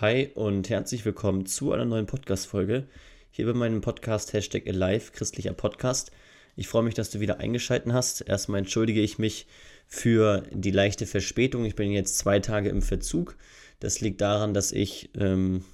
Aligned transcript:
Hi 0.00 0.30
und 0.34 0.70
herzlich 0.70 1.04
willkommen 1.04 1.44
zu 1.44 1.72
einer 1.72 1.84
neuen 1.84 2.06
Podcast-Folge. 2.06 2.86
Hier 3.30 3.44
bei 3.44 3.52
meinem 3.52 3.82
Podcast 3.82 4.32
Hashtag 4.32 4.66
Alive, 4.66 5.12
christlicher 5.12 5.52
Podcast. 5.52 6.10
Ich 6.56 6.68
freue 6.68 6.84
mich, 6.84 6.94
dass 6.94 7.10
du 7.10 7.20
wieder 7.20 7.38
eingeschaltet 7.38 7.92
hast. 7.92 8.22
Erstmal 8.22 8.60
entschuldige 8.60 9.02
ich 9.02 9.18
mich 9.18 9.46
für 9.86 10.42
die 10.52 10.70
leichte 10.70 11.04
Verspätung. 11.04 11.66
Ich 11.66 11.74
bin 11.74 11.92
jetzt 11.92 12.16
zwei 12.16 12.38
Tage 12.38 12.70
im 12.70 12.80
Verzug. 12.80 13.36
Das 13.78 14.00
liegt 14.00 14.22
daran, 14.22 14.54
dass 14.54 14.72
ich 14.72 15.10
ähm, 15.18 15.64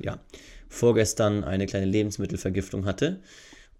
ja, 0.00 0.18
vorgestern 0.70 1.44
eine 1.44 1.66
kleine 1.66 1.84
Lebensmittelvergiftung 1.84 2.86
hatte 2.86 3.20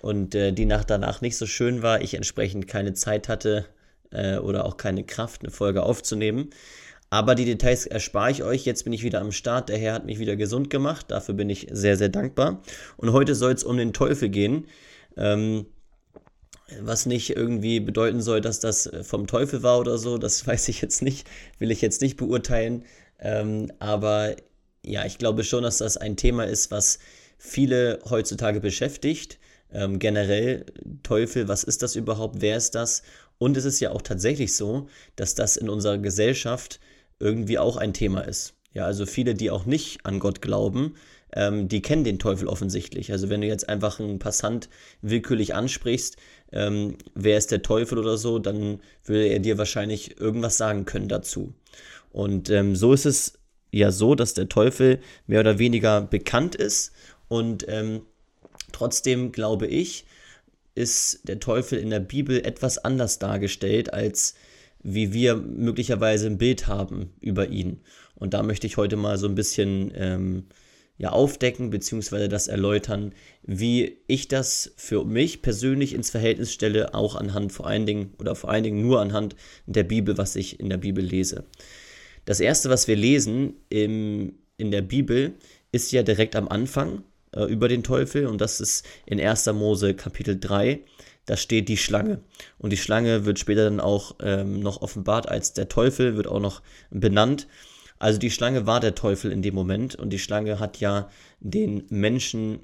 und 0.02 0.34
äh, 0.34 0.52
die 0.52 0.66
Nacht 0.66 0.90
danach 0.90 1.22
nicht 1.22 1.38
so 1.38 1.46
schön 1.46 1.80
war. 1.80 2.02
Ich 2.02 2.12
entsprechend 2.12 2.68
keine 2.68 2.92
Zeit 2.92 3.30
hatte 3.30 3.64
äh, 4.10 4.36
oder 4.36 4.66
auch 4.66 4.76
keine 4.76 5.04
Kraft, 5.04 5.40
eine 5.40 5.50
Folge 5.50 5.82
aufzunehmen. 5.82 6.50
Aber 7.14 7.36
die 7.36 7.44
Details 7.44 7.86
erspare 7.86 8.32
ich 8.32 8.42
euch. 8.42 8.64
Jetzt 8.64 8.82
bin 8.82 8.92
ich 8.92 9.04
wieder 9.04 9.20
am 9.20 9.30
Start. 9.30 9.68
Der 9.68 9.78
Herr 9.78 9.94
hat 9.94 10.04
mich 10.04 10.18
wieder 10.18 10.34
gesund 10.34 10.68
gemacht. 10.68 11.12
Dafür 11.12 11.36
bin 11.36 11.48
ich 11.48 11.68
sehr, 11.70 11.96
sehr 11.96 12.08
dankbar. 12.08 12.60
Und 12.96 13.12
heute 13.12 13.36
soll 13.36 13.52
es 13.52 13.62
um 13.62 13.76
den 13.76 13.92
Teufel 13.92 14.30
gehen. 14.30 14.66
Ähm, 15.16 15.66
was 16.80 17.06
nicht 17.06 17.36
irgendwie 17.36 17.78
bedeuten 17.78 18.20
soll, 18.20 18.40
dass 18.40 18.58
das 18.58 18.90
vom 19.02 19.28
Teufel 19.28 19.62
war 19.62 19.78
oder 19.78 19.96
so. 19.96 20.18
Das 20.18 20.44
weiß 20.48 20.66
ich 20.66 20.80
jetzt 20.80 21.02
nicht. 21.02 21.24
Will 21.60 21.70
ich 21.70 21.82
jetzt 21.82 22.02
nicht 22.02 22.16
beurteilen. 22.16 22.84
Ähm, 23.20 23.70
aber 23.78 24.34
ja, 24.84 25.06
ich 25.06 25.16
glaube 25.16 25.44
schon, 25.44 25.62
dass 25.62 25.78
das 25.78 25.96
ein 25.96 26.16
Thema 26.16 26.42
ist, 26.42 26.72
was 26.72 26.98
viele 27.38 28.00
heutzutage 28.10 28.58
beschäftigt. 28.58 29.38
Ähm, 29.72 30.00
generell 30.00 30.66
Teufel, 31.04 31.46
was 31.46 31.62
ist 31.62 31.80
das 31.80 31.94
überhaupt? 31.94 32.40
Wer 32.40 32.56
ist 32.56 32.74
das? 32.74 33.04
Und 33.38 33.56
es 33.56 33.64
ist 33.64 33.78
ja 33.78 33.92
auch 33.92 34.02
tatsächlich 34.02 34.56
so, 34.56 34.88
dass 35.14 35.36
das 35.36 35.56
in 35.56 35.68
unserer 35.68 35.98
Gesellschaft 35.98 36.80
irgendwie 37.18 37.58
auch 37.58 37.76
ein 37.76 37.92
Thema 37.92 38.20
ist. 38.22 38.54
Ja, 38.72 38.86
also 38.86 39.06
viele, 39.06 39.34
die 39.34 39.50
auch 39.50 39.66
nicht 39.66 40.04
an 40.04 40.18
Gott 40.18 40.42
glauben, 40.42 40.94
ähm, 41.32 41.68
die 41.68 41.82
kennen 41.82 42.04
den 42.04 42.18
Teufel 42.18 42.48
offensichtlich. 42.48 43.12
Also 43.12 43.28
wenn 43.28 43.40
du 43.40 43.46
jetzt 43.46 43.68
einfach 43.68 44.00
einen 44.00 44.18
Passant 44.18 44.68
willkürlich 45.02 45.54
ansprichst, 45.54 46.16
ähm, 46.52 46.96
wer 47.14 47.38
ist 47.38 47.50
der 47.50 47.62
Teufel 47.62 47.98
oder 47.98 48.16
so, 48.16 48.38
dann 48.38 48.80
würde 49.04 49.26
er 49.26 49.40
dir 49.40 49.58
wahrscheinlich 49.58 50.20
irgendwas 50.20 50.56
sagen 50.56 50.84
können 50.84 51.08
dazu. 51.08 51.54
Und 52.10 52.50
ähm, 52.50 52.76
so 52.76 52.92
ist 52.92 53.06
es 53.06 53.38
ja 53.72 53.90
so, 53.90 54.14
dass 54.14 54.34
der 54.34 54.48
Teufel 54.48 55.00
mehr 55.26 55.40
oder 55.40 55.58
weniger 55.58 56.00
bekannt 56.00 56.54
ist 56.54 56.92
und 57.28 57.64
ähm, 57.68 58.02
trotzdem 58.70 59.32
glaube 59.32 59.66
ich, 59.66 60.06
ist 60.76 61.20
der 61.28 61.40
Teufel 61.40 61.78
in 61.78 61.90
der 61.90 62.00
Bibel 62.00 62.44
etwas 62.44 62.78
anders 62.78 63.18
dargestellt 63.18 63.92
als 63.92 64.34
wie 64.84 65.12
wir 65.12 65.34
möglicherweise 65.34 66.26
ein 66.26 66.38
Bild 66.38 66.68
haben 66.68 67.10
über 67.20 67.48
ihn. 67.48 67.80
Und 68.14 68.34
da 68.34 68.42
möchte 68.42 68.66
ich 68.66 68.76
heute 68.76 68.96
mal 68.96 69.18
so 69.18 69.26
ein 69.26 69.34
bisschen 69.34 69.90
ähm, 69.96 70.44
ja, 70.98 71.10
aufdecken 71.10 71.70
bzw. 71.70 72.28
das 72.28 72.46
erläutern, 72.46 73.12
wie 73.42 73.98
ich 74.06 74.28
das 74.28 74.72
für 74.76 75.04
mich 75.04 75.42
persönlich 75.42 75.94
ins 75.94 76.10
Verhältnis 76.10 76.52
stelle, 76.52 76.94
auch 76.94 77.16
anhand 77.16 77.52
vor 77.52 77.66
allen 77.66 77.86
Dingen 77.86 78.12
oder 78.18 78.36
vor 78.36 78.50
allen 78.50 78.62
Dingen 78.62 78.82
nur 78.82 79.00
anhand 79.00 79.34
der 79.66 79.82
Bibel, 79.82 80.16
was 80.18 80.36
ich 80.36 80.60
in 80.60 80.68
der 80.68 80.76
Bibel 80.76 81.04
lese. 81.04 81.44
Das 82.26 82.40
erste, 82.40 82.70
was 82.70 82.86
wir 82.86 82.96
lesen 82.96 83.54
im, 83.70 84.34
in 84.56 84.70
der 84.70 84.82
Bibel, 84.82 85.32
ist 85.72 85.90
ja 85.92 86.02
direkt 86.02 86.36
am 86.36 86.48
Anfang 86.48 87.02
äh, 87.32 87.44
über 87.44 87.68
den 87.68 87.82
Teufel 87.82 88.26
und 88.26 88.40
das 88.40 88.60
ist 88.60 88.86
in 89.06 89.20
1. 89.20 89.46
Mose 89.46 89.94
Kapitel 89.94 90.38
3 90.38 90.80
da 91.26 91.36
steht 91.36 91.68
die 91.68 91.76
Schlange. 91.76 92.20
Und 92.58 92.70
die 92.70 92.76
Schlange 92.76 93.24
wird 93.24 93.38
später 93.38 93.64
dann 93.64 93.80
auch 93.80 94.16
ähm, 94.20 94.60
noch 94.60 94.82
offenbart 94.82 95.28
als 95.28 95.52
der 95.52 95.68
Teufel, 95.68 96.16
wird 96.16 96.26
auch 96.26 96.40
noch 96.40 96.62
benannt. 96.90 97.46
Also 97.98 98.18
die 98.18 98.30
Schlange 98.30 98.66
war 98.66 98.80
der 98.80 98.94
Teufel 98.94 99.32
in 99.32 99.42
dem 99.42 99.54
Moment 99.54 99.94
und 99.94 100.10
die 100.10 100.18
Schlange 100.18 100.58
hat 100.58 100.80
ja 100.80 101.08
den 101.40 101.84
Menschen, 101.88 102.60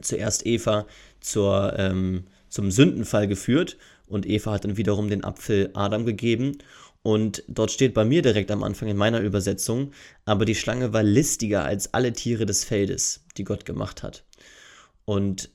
zuerst 0.00 0.46
Eva, 0.46 0.86
zur, 1.20 1.74
ähm, 1.76 2.24
zum 2.48 2.70
Sündenfall 2.70 3.28
geführt 3.28 3.76
und 4.06 4.26
Eva 4.26 4.52
hat 4.52 4.64
dann 4.64 4.76
wiederum 4.76 5.08
den 5.08 5.24
Apfel 5.24 5.70
Adam 5.74 6.06
gegeben. 6.06 6.58
Und 7.02 7.44
dort 7.48 7.70
steht 7.70 7.92
bei 7.92 8.04
mir 8.06 8.22
direkt 8.22 8.50
am 8.50 8.62
Anfang 8.62 8.88
in 8.88 8.96
meiner 8.96 9.20
Übersetzung, 9.20 9.92
aber 10.24 10.46
die 10.46 10.54
Schlange 10.54 10.94
war 10.94 11.02
listiger 11.02 11.62
als 11.62 11.92
alle 11.92 12.14
Tiere 12.14 12.46
des 12.46 12.64
Feldes, 12.64 13.24
die 13.36 13.44
Gott 13.44 13.66
gemacht 13.66 14.02
hat. 14.02 14.24
Und 15.04 15.50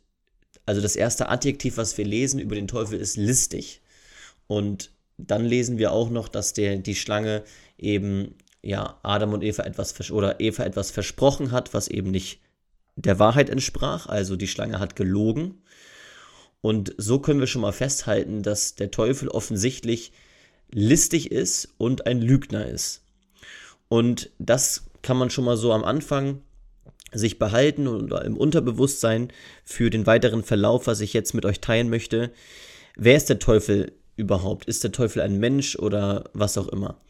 also 0.69 0.81
das 0.81 0.96
erste 0.96 1.30
Adjektiv, 1.30 1.78
was 1.78 1.97
wir 1.97 2.06
lesen 2.06 2.40
über 2.40 2.53
den 2.53 2.68
Teufel, 2.68 3.00
ist 3.00 3.18
listig. 3.18 3.81
Und 4.46 4.91
dann 5.18 5.44
lesen 5.44 5.80
wir 5.80 5.91
auch 5.91 6.12
noch, 6.12 6.28
dass 6.28 6.53
der, 6.53 6.78
die 6.78 6.94
Schlange 6.94 7.44
eben 7.80 8.35
ja, 8.62 9.00
Adam 9.02 9.34
und 9.34 9.44
Eva 9.44 9.63
etwas 9.63 10.12
oder 10.12 10.40
Eva 10.40 10.63
etwas 10.63 10.91
versprochen 10.91 11.52
hat, 11.52 11.74
was 11.74 11.88
eben 11.88 12.12
nicht 12.12 12.40
der 12.97 13.18
Wahrheit 13.18 13.50
entsprach. 13.50 14.06
Also 14.06 14.35
die 14.35 14.47
Schlange 14.47 14.78
hat 14.78 14.96
gelogen. 14.96 15.63
Und 16.62 16.94
so 16.97 17.18
können 17.18 17.40
wir 17.40 17.47
schon 17.47 17.63
mal 17.63 17.74
festhalten, 17.74 18.44
dass 18.44 18.75
der 18.75 18.91
Teufel 18.91 19.28
offensichtlich 19.28 20.12
listig 20.69 21.31
ist 21.31 21.74
und 21.79 22.06
ein 22.06 22.22
Lügner 22.22 22.68
ist. 22.68 23.02
Und 23.88 24.29
das 24.38 24.84
kann 25.02 25.18
man 25.18 25.31
schon 25.31 25.46
mal 25.46 25.58
so 25.58 25.74
am 25.74 25.84
Anfang 25.84 26.44
sich 27.14 27.40
behalten 27.40 27.88
oder 27.88 28.24
im 28.25 28.38
Unterbewusstsein 28.38 29.30
für 29.64 29.90
den 29.90 30.06
weiteren 30.06 30.44
Verlauf, 30.44 30.88
was 30.88 31.02
ich 31.02 31.14
jetzt 31.14 31.34
mit 31.34 31.46
euch 31.46 31.59
teilen 31.59 31.90
möchte. 31.90 32.31
Wer 32.96 33.18
ist 33.18 33.30
der 33.30 33.40
Teufel 33.40 33.94
überhaupt? 34.16 34.66
Ist 34.66 34.84
der 34.84 34.92
Teufel 34.92 35.22
ein 35.22 35.40
Mensch 35.40 35.75
oder 35.78 36.25
was 36.34 36.58
auch 36.58 36.68
immer? 36.68 37.02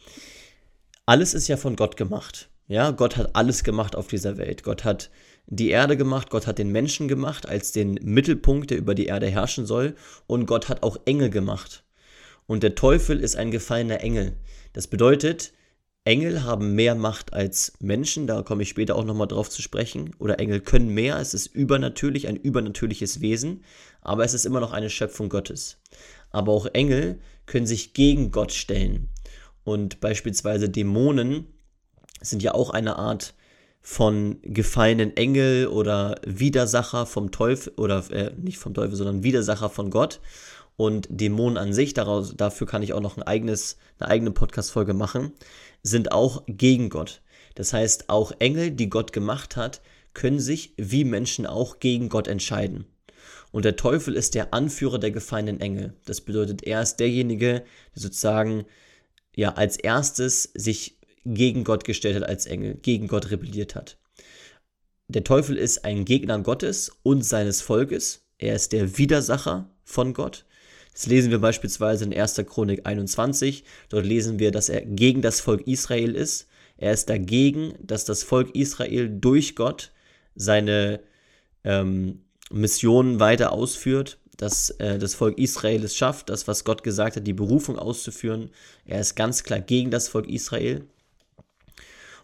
Alles 1.05 1.33
ist 1.33 1.47
ja 1.47 1.57
von 1.57 1.75
Gott 1.75 1.97
gemacht. 1.97 2.49
Ja, 2.67 2.91
Gott 2.91 3.17
hat 3.17 3.35
alles 3.35 3.63
gemacht 3.63 3.95
auf 3.95 4.07
dieser 4.07 4.37
Welt. 4.37 4.63
Gott 4.63 4.83
hat 4.83 5.09
die 5.47 5.71
Erde 5.71 5.97
gemacht, 5.97 6.29
Gott 6.29 6.45
hat 6.45 6.59
den 6.59 6.71
Menschen 6.71 7.07
gemacht 7.07 7.49
als 7.49 7.71
den 7.71 7.95
Mittelpunkt, 8.03 8.69
der 8.69 8.77
über 8.77 8.93
die 8.93 9.07
Erde 9.07 9.27
herrschen 9.27 9.65
soll, 9.65 9.95
und 10.27 10.45
Gott 10.45 10.69
hat 10.69 10.83
auch 10.83 10.97
Engel 11.05 11.31
gemacht. 11.31 11.83
Und 12.45 12.61
der 12.61 12.75
Teufel 12.75 13.19
ist 13.19 13.35
ein 13.35 13.49
gefallener 13.49 14.01
Engel. 14.01 14.33
Das 14.73 14.87
bedeutet, 14.87 15.51
Engel 16.05 16.43
haben 16.43 16.75
mehr 16.75 16.95
Macht 16.95 17.33
als 17.33 17.73
Menschen, 17.79 18.25
da 18.25 18.41
komme 18.41 18.63
ich 18.63 18.69
später 18.69 18.95
auch 18.95 19.03
nochmal 19.03 19.27
drauf 19.27 19.49
zu 19.49 19.61
sprechen. 19.61 20.15
Oder 20.17 20.39
Engel 20.39 20.61
können 20.61 20.89
mehr, 20.89 21.17
es 21.19 21.33
ist 21.33 21.47
übernatürlich, 21.47 22.27
ein 22.27 22.35
übernatürliches 22.35 23.21
Wesen, 23.21 23.63
aber 24.01 24.23
es 24.23 24.33
ist 24.33 24.45
immer 24.45 24.59
noch 24.59 24.71
eine 24.71 24.89
Schöpfung 24.89 25.29
Gottes. 25.29 25.77
Aber 26.31 26.53
auch 26.53 26.67
Engel 26.73 27.19
können 27.45 27.67
sich 27.67 27.93
gegen 27.93 28.31
Gott 28.31 28.53
stellen. 28.53 29.09
Und 29.63 29.99
beispielsweise 29.99 30.69
Dämonen 30.69 31.47
sind 32.21 32.41
ja 32.43 32.53
auch 32.53 32.69
eine 32.69 32.95
Art 32.97 33.33
von 33.81 34.39
gefallenen 34.41 35.15
Engel 35.15 35.67
oder 35.67 36.19
Widersacher 36.25 37.05
vom 37.05 37.31
Teufel, 37.31 37.73
oder 37.77 38.03
äh, 38.11 38.31
nicht 38.35 38.57
vom 38.57 38.73
Teufel, 38.73 38.95
sondern 38.95 39.23
Widersacher 39.23 39.69
von 39.69 39.89
Gott 39.89 40.19
und 40.79 41.09
Dämonen 41.11 41.57
an 41.57 41.73
sich, 41.73 41.93
daraus, 41.93 42.37
dafür 42.37 42.65
kann 42.65 42.83
ich 42.83 42.93
auch 42.93 43.01
noch 43.01 43.17
ein 43.17 43.23
eigenes, 43.23 43.75
eine 43.99 44.09
eigene 44.09 44.31
Podcast-Folge 44.31 44.93
machen, 44.93 45.33
sind 45.83 46.13
auch 46.13 46.43
gegen 46.47 46.87
Gott. 46.87 47.21
Das 47.55 47.73
heißt, 47.73 48.09
auch 48.09 48.31
Engel, 48.39 48.71
die 48.71 48.89
Gott 48.89 49.11
gemacht 49.11 49.57
hat, 49.57 49.81
können 50.13 50.39
sich 50.39 50.73
wie 50.77 51.03
Menschen 51.03 51.45
auch 51.45 51.81
gegen 51.81 52.07
Gott 52.07 52.29
entscheiden. 52.29 52.85
Und 53.51 53.65
der 53.65 53.75
Teufel 53.75 54.15
ist 54.15 54.35
der 54.35 54.53
Anführer 54.53 54.99
der 54.99 55.11
gefallenen 55.11 55.59
Engel. 55.59 55.95
Das 56.05 56.21
bedeutet, 56.21 56.63
er 56.63 56.81
ist 56.81 56.95
derjenige, 56.95 57.65
der 57.93 58.01
sozusagen 58.01 58.63
ja 59.35 59.55
als 59.55 59.75
erstes 59.75 60.43
sich 60.53 60.97
gegen 61.25 61.65
Gott 61.65 61.83
gestellt 61.83 62.15
hat 62.15 62.23
als 62.23 62.45
Engel, 62.45 62.75
gegen 62.75 63.09
Gott 63.09 63.31
rebelliert 63.31 63.75
hat. 63.75 63.97
Der 65.09 65.25
Teufel 65.25 65.57
ist 65.57 65.83
ein 65.83 66.05
Gegner 66.05 66.39
Gottes 66.39 66.89
und 67.03 67.25
seines 67.25 67.61
Volkes. 67.61 68.21
Er 68.37 68.55
ist 68.55 68.71
der 68.71 68.97
Widersacher 68.97 69.69
von 69.83 70.13
Gott. 70.13 70.45
Das 70.99 71.07
lesen 71.07 71.31
wir 71.31 71.39
beispielsweise 71.39 72.03
in 72.03 72.13
1. 72.13 72.41
Chronik 72.45 72.85
21. 72.85 73.63
Dort 73.87 74.05
lesen 74.05 74.37
wir, 74.37 74.51
dass 74.51 74.67
er 74.67 74.81
gegen 74.81 75.21
das 75.21 75.39
Volk 75.39 75.65
Israel 75.65 76.13
ist. 76.13 76.49
Er 76.75 76.91
ist 76.91 77.09
dagegen, 77.09 77.73
dass 77.79 78.03
das 78.03 78.23
Volk 78.23 78.53
Israel 78.53 79.07
durch 79.07 79.55
Gott 79.55 79.93
seine 80.35 80.99
ähm, 81.63 82.25
Missionen 82.51 83.21
weiter 83.21 83.53
ausführt, 83.53 84.19
dass 84.35 84.71
äh, 84.71 84.99
das 84.99 85.15
Volk 85.15 85.37
Israel 85.37 85.85
es 85.85 85.95
schafft, 85.95 86.27
das, 86.27 86.49
was 86.49 86.65
Gott 86.65 86.83
gesagt 86.83 87.15
hat, 87.15 87.25
die 87.25 87.31
Berufung 87.31 87.79
auszuführen. 87.79 88.49
Er 88.83 88.99
ist 88.99 89.15
ganz 89.15 89.45
klar 89.45 89.61
gegen 89.61 89.91
das 89.91 90.09
Volk 90.09 90.27
Israel. 90.27 90.85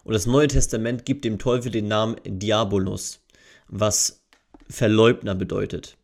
Und 0.04 0.12
das 0.12 0.26
Neue 0.26 0.48
Testament 0.48 1.06
gibt 1.06 1.24
dem 1.24 1.38
Teufel 1.38 1.72
den 1.72 1.88
Namen 1.88 2.16
Diabolos, 2.26 3.20
was 3.68 4.20
Verleugner 4.68 5.34
bedeutet. 5.34 5.96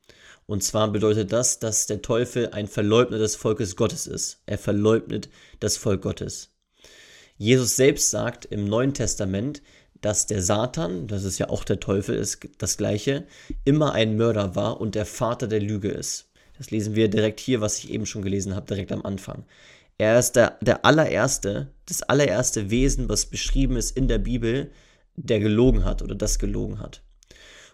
Und 0.53 0.63
zwar 0.63 0.93
bedeutet 0.93 1.33
das, 1.33 1.61
dass 1.61 1.87
der 1.87 2.03
Teufel 2.03 2.51
ein 2.51 2.67
Verleugner 2.67 3.17
des 3.17 3.37
Volkes 3.37 3.75
Gottes 3.75 4.07
ist. 4.07 4.43
Er 4.45 4.59
verleugnet 4.59 5.31
das 5.61 5.79
Volk 5.79 6.03
Gottes. 6.03 6.51
Jesus 7.39 7.75
selbst 7.75 8.11
sagt 8.11 8.45
im 8.45 8.67
Neuen 8.67 8.93
Testament, 8.93 9.63
dass 10.03 10.27
der 10.27 10.43
Satan, 10.43 11.07
das 11.07 11.25
ist 11.25 11.39
ja 11.39 11.49
auch 11.49 11.65
der 11.65 11.81
Teufel, 11.81 12.17
ist 12.17 12.47
das 12.59 12.77
gleiche, 12.77 13.27
immer 13.65 13.95
ein 13.95 14.19
Mörder 14.19 14.55
war 14.55 14.79
und 14.79 14.95
der 14.95 15.07
Vater 15.07 15.49
der 15.49 15.61
Lüge 15.61 15.89
ist. 15.89 16.31
Das 16.59 16.71
lesen 16.71 16.95
wir 16.95 17.09
direkt 17.09 17.41
hier, 17.41 17.63
was 17.63 17.79
ich 17.79 17.91
eben 17.91 18.05
schon 18.05 18.21
gelesen 18.21 18.55
habe, 18.55 18.67
direkt 18.67 18.93
am 18.93 19.07
Anfang. 19.07 19.47
Er 19.97 20.19
ist 20.19 20.33
der, 20.33 20.59
der 20.61 20.85
allererste, 20.85 21.73
das 21.87 22.03
allererste 22.03 22.69
Wesen, 22.69 23.09
was 23.09 23.25
beschrieben 23.25 23.77
ist 23.77 23.97
in 23.97 24.07
der 24.07 24.19
Bibel, 24.19 24.71
der 25.17 25.41
gelogen 25.41 25.87
hat 25.87 26.03
oder 26.03 26.15
das 26.15 26.39
gelogen 26.39 26.79
hat. 26.79 27.03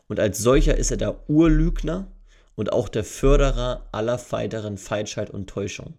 Und 0.07 0.21
als 0.21 0.39
solcher 0.39 0.77
ist 0.77 0.93
er 0.93 0.97
der 0.97 1.29
Urlügner 1.29 2.13
und 2.59 2.73
auch 2.73 2.89
der 2.89 3.05
Förderer 3.05 3.87
aller 3.93 4.21
weiteren 4.31 4.79
Falschheit 4.79 5.31
und 5.31 5.49
Täuschung. 5.49 5.95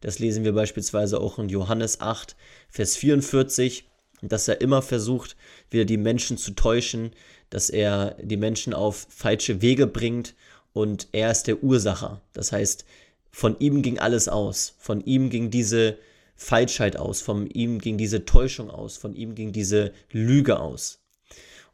Das 0.00 0.20
lesen 0.20 0.44
wir 0.44 0.52
beispielsweise 0.52 1.20
auch 1.20 1.40
in 1.40 1.48
Johannes 1.48 2.00
8, 2.00 2.36
Vers 2.68 2.94
44, 2.94 3.90
dass 4.22 4.46
er 4.46 4.60
immer 4.60 4.82
versucht, 4.82 5.36
wieder 5.68 5.84
die 5.84 5.96
Menschen 5.96 6.38
zu 6.38 6.52
täuschen, 6.52 7.10
dass 7.50 7.70
er 7.70 8.14
die 8.22 8.36
Menschen 8.36 8.72
auf 8.72 9.08
falsche 9.10 9.62
Wege 9.62 9.88
bringt 9.88 10.36
und 10.72 11.08
er 11.10 11.32
ist 11.32 11.48
der 11.48 11.64
Ursacher. 11.64 12.20
Das 12.34 12.52
heißt, 12.52 12.84
von 13.32 13.58
ihm 13.58 13.82
ging 13.82 13.98
alles 13.98 14.28
aus, 14.28 14.76
von 14.78 15.00
ihm 15.04 15.28
ging 15.28 15.50
diese 15.50 15.98
Falschheit 16.36 16.96
aus, 16.96 17.20
von 17.20 17.48
ihm 17.50 17.80
ging 17.80 17.98
diese 17.98 18.24
Täuschung 18.24 18.70
aus, 18.70 18.96
von 18.96 19.16
ihm 19.16 19.34
ging 19.34 19.50
diese 19.50 19.92
Lüge 20.12 20.60
aus. 20.60 21.00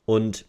Und 0.06 0.46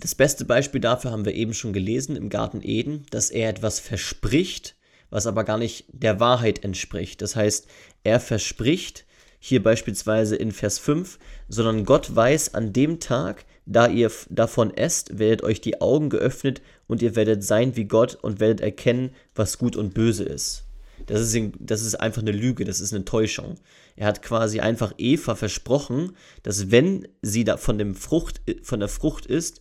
das 0.00 0.14
beste 0.14 0.44
Beispiel 0.44 0.80
dafür 0.80 1.10
haben 1.10 1.24
wir 1.24 1.34
eben 1.34 1.54
schon 1.54 1.72
gelesen 1.72 2.16
im 2.16 2.28
Garten 2.28 2.62
Eden, 2.62 3.04
dass 3.10 3.30
er 3.30 3.48
etwas 3.48 3.80
verspricht, 3.80 4.76
was 5.10 5.26
aber 5.26 5.44
gar 5.44 5.58
nicht 5.58 5.86
der 5.88 6.20
Wahrheit 6.20 6.64
entspricht. 6.64 7.20
Das 7.22 7.34
heißt, 7.34 7.66
er 8.04 8.20
verspricht, 8.20 9.06
hier 9.40 9.62
beispielsweise 9.62 10.36
in 10.36 10.52
Vers 10.52 10.78
5, 10.78 11.18
sondern 11.48 11.84
Gott 11.84 12.14
weiß 12.14 12.54
an 12.54 12.72
dem 12.72 13.00
Tag, 13.00 13.44
da 13.66 13.86
ihr 13.86 14.10
davon 14.30 14.74
esst, 14.76 15.18
werdet 15.18 15.42
euch 15.42 15.60
die 15.60 15.80
Augen 15.80 16.10
geöffnet 16.10 16.62
und 16.86 17.02
ihr 17.02 17.16
werdet 17.16 17.44
sein 17.44 17.76
wie 17.76 17.84
Gott 17.84 18.14
und 18.14 18.40
werdet 18.40 18.60
erkennen, 18.60 19.10
was 19.34 19.58
gut 19.58 19.76
und 19.76 19.94
böse 19.94 20.24
ist. 20.24 20.64
Das 21.06 21.20
ist, 21.20 21.52
das 21.58 21.82
ist 21.82 21.94
einfach 21.96 22.22
eine 22.22 22.32
Lüge, 22.32 22.64
das 22.64 22.80
ist 22.80 22.92
eine 22.92 23.04
Täuschung. 23.04 23.56
Er 23.96 24.06
hat 24.06 24.22
quasi 24.22 24.60
einfach 24.60 24.94
Eva 24.98 25.34
versprochen, 25.34 26.16
dass 26.42 26.70
wenn 26.70 27.06
sie 27.22 27.44
da 27.44 27.56
von, 27.56 27.78
dem 27.78 27.94
Frucht, 27.94 28.40
von 28.62 28.80
der 28.80 28.88
Frucht 28.88 29.26
ist, 29.26 29.60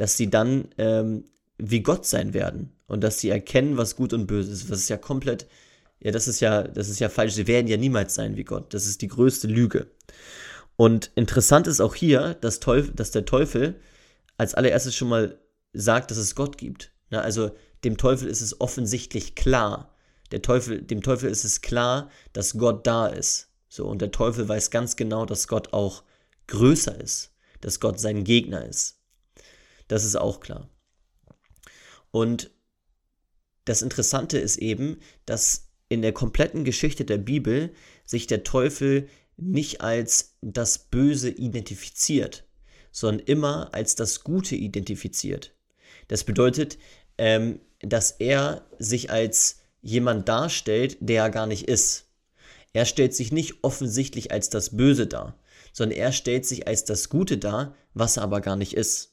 dass 0.00 0.16
sie 0.16 0.30
dann 0.30 0.68
ähm, 0.78 1.24
wie 1.58 1.82
Gott 1.82 2.06
sein 2.06 2.32
werden 2.32 2.72
und 2.86 3.04
dass 3.04 3.18
sie 3.18 3.28
erkennen, 3.28 3.76
was 3.76 3.96
gut 3.96 4.14
und 4.14 4.26
böse 4.26 4.50
ist. 4.50 4.70
Das 4.70 4.78
ist 4.78 4.88
ja 4.88 4.96
komplett, 4.96 5.46
ja, 6.00 6.10
das 6.10 6.26
ist 6.26 6.40
ja, 6.40 6.62
das 6.62 6.88
ist 6.88 7.00
ja 7.00 7.10
falsch. 7.10 7.34
Sie 7.34 7.46
werden 7.46 7.66
ja 7.66 7.76
niemals 7.76 8.14
sein 8.14 8.34
wie 8.34 8.44
Gott. 8.44 8.72
Das 8.72 8.86
ist 8.86 9.02
die 9.02 9.08
größte 9.08 9.46
Lüge. 9.46 9.88
Und 10.76 11.10
interessant 11.16 11.66
ist 11.66 11.82
auch 11.82 11.94
hier, 11.94 12.32
dass, 12.40 12.60
Teufel, 12.60 12.94
dass 12.94 13.10
der 13.10 13.26
Teufel 13.26 13.78
als 14.38 14.54
allererstes 14.54 14.96
schon 14.96 15.10
mal 15.10 15.38
sagt, 15.74 16.10
dass 16.10 16.16
es 16.16 16.34
Gott 16.34 16.56
gibt. 16.56 16.92
Na, 17.10 17.20
also 17.20 17.50
dem 17.84 17.98
Teufel 17.98 18.28
ist 18.28 18.40
es 18.40 18.58
offensichtlich 18.58 19.34
klar. 19.34 19.94
Der 20.32 20.40
Teufel, 20.40 20.80
dem 20.80 21.02
Teufel 21.02 21.28
ist 21.28 21.44
es 21.44 21.60
klar, 21.60 22.08
dass 22.32 22.56
Gott 22.56 22.86
da 22.86 23.06
ist. 23.06 23.50
So, 23.68 23.86
und 23.86 24.00
der 24.00 24.12
Teufel 24.12 24.48
weiß 24.48 24.70
ganz 24.70 24.96
genau, 24.96 25.26
dass 25.26 25.46
Gott 25.46 25.74
auch 25.74 26.04
größer 26.46 26.98
ist, 26.98 27.34
dass 27.60 27.80
Gott 27.80 28.00
sein 28.00 28.24
Gegner 28.24 28.64
ist. 28.64 28.99
Das 29.90 30.04
ist 30.04 30.14
auch 30.14 30.38
klar. 30.38 30.70
Und 32.12 32.52
das 33.64 33.82
Interessante 33.82 34.38
ist 34.38 34.56
eben, 34.58 35.00
dass 35.26 35.72
in 35.88 36.00
der 36.00 36.12
kompletten 36.12 36.62
Geschichte 36.62 37.04
der 37.04 37.18
Bibel 37.18 37.74
sich 38.04 38.28
der 38.28 38.44
Teufel 38.44 39.08
nicht 39.36 39.80
als 39.80 40.36
das 40.42 40.78
Böse 40.78 41.28
identifiziert, 41.28 42.44
sondern 42.92 43.26
immer 43.26 43.74
als 43.74 43.96
das 43.96 44.22
Gute 44.22 44.54
identifiziert. 44.54 45.56
Das 46.06 46.22
bedeutet, 46.22 46.78
ähm, 47.18 47.58
dass 47.80 48.12
er 48.12 48.64
sich 48.78 49.10
als 49.10 49.58
jemand 49.82 50.28
darstellt, 50.28 50.98
der 51.00 51.24
er 51.24 51.30
gar 51.30 51.48
nicht 51.48 51.66
ist. 51.66 52.06
Er 52.72 52.84
stellt 52.84 53.12
sich 53.12 53.32
nicht 53.32 53.64
offensichtlich 53.64 54.30
als 54.30 54.50
das 54.50 54.76
Böse 54.76 55.08
dar, 55.08 55.36
sondern 55.72 55.98
er 55.98 56.12
stellt 56.12 56.46
sich 56.46 56.68
als 56.68 56.84
das 56.84 57.08
Gute 57.08 57.38
dar, 57.38 57.74
was 57.92 58.18
er 58.18 58.22
aber 58.22 58.40
gar 58.40 58.54
nicht 58.54 58.74
ist. 58.74 59.10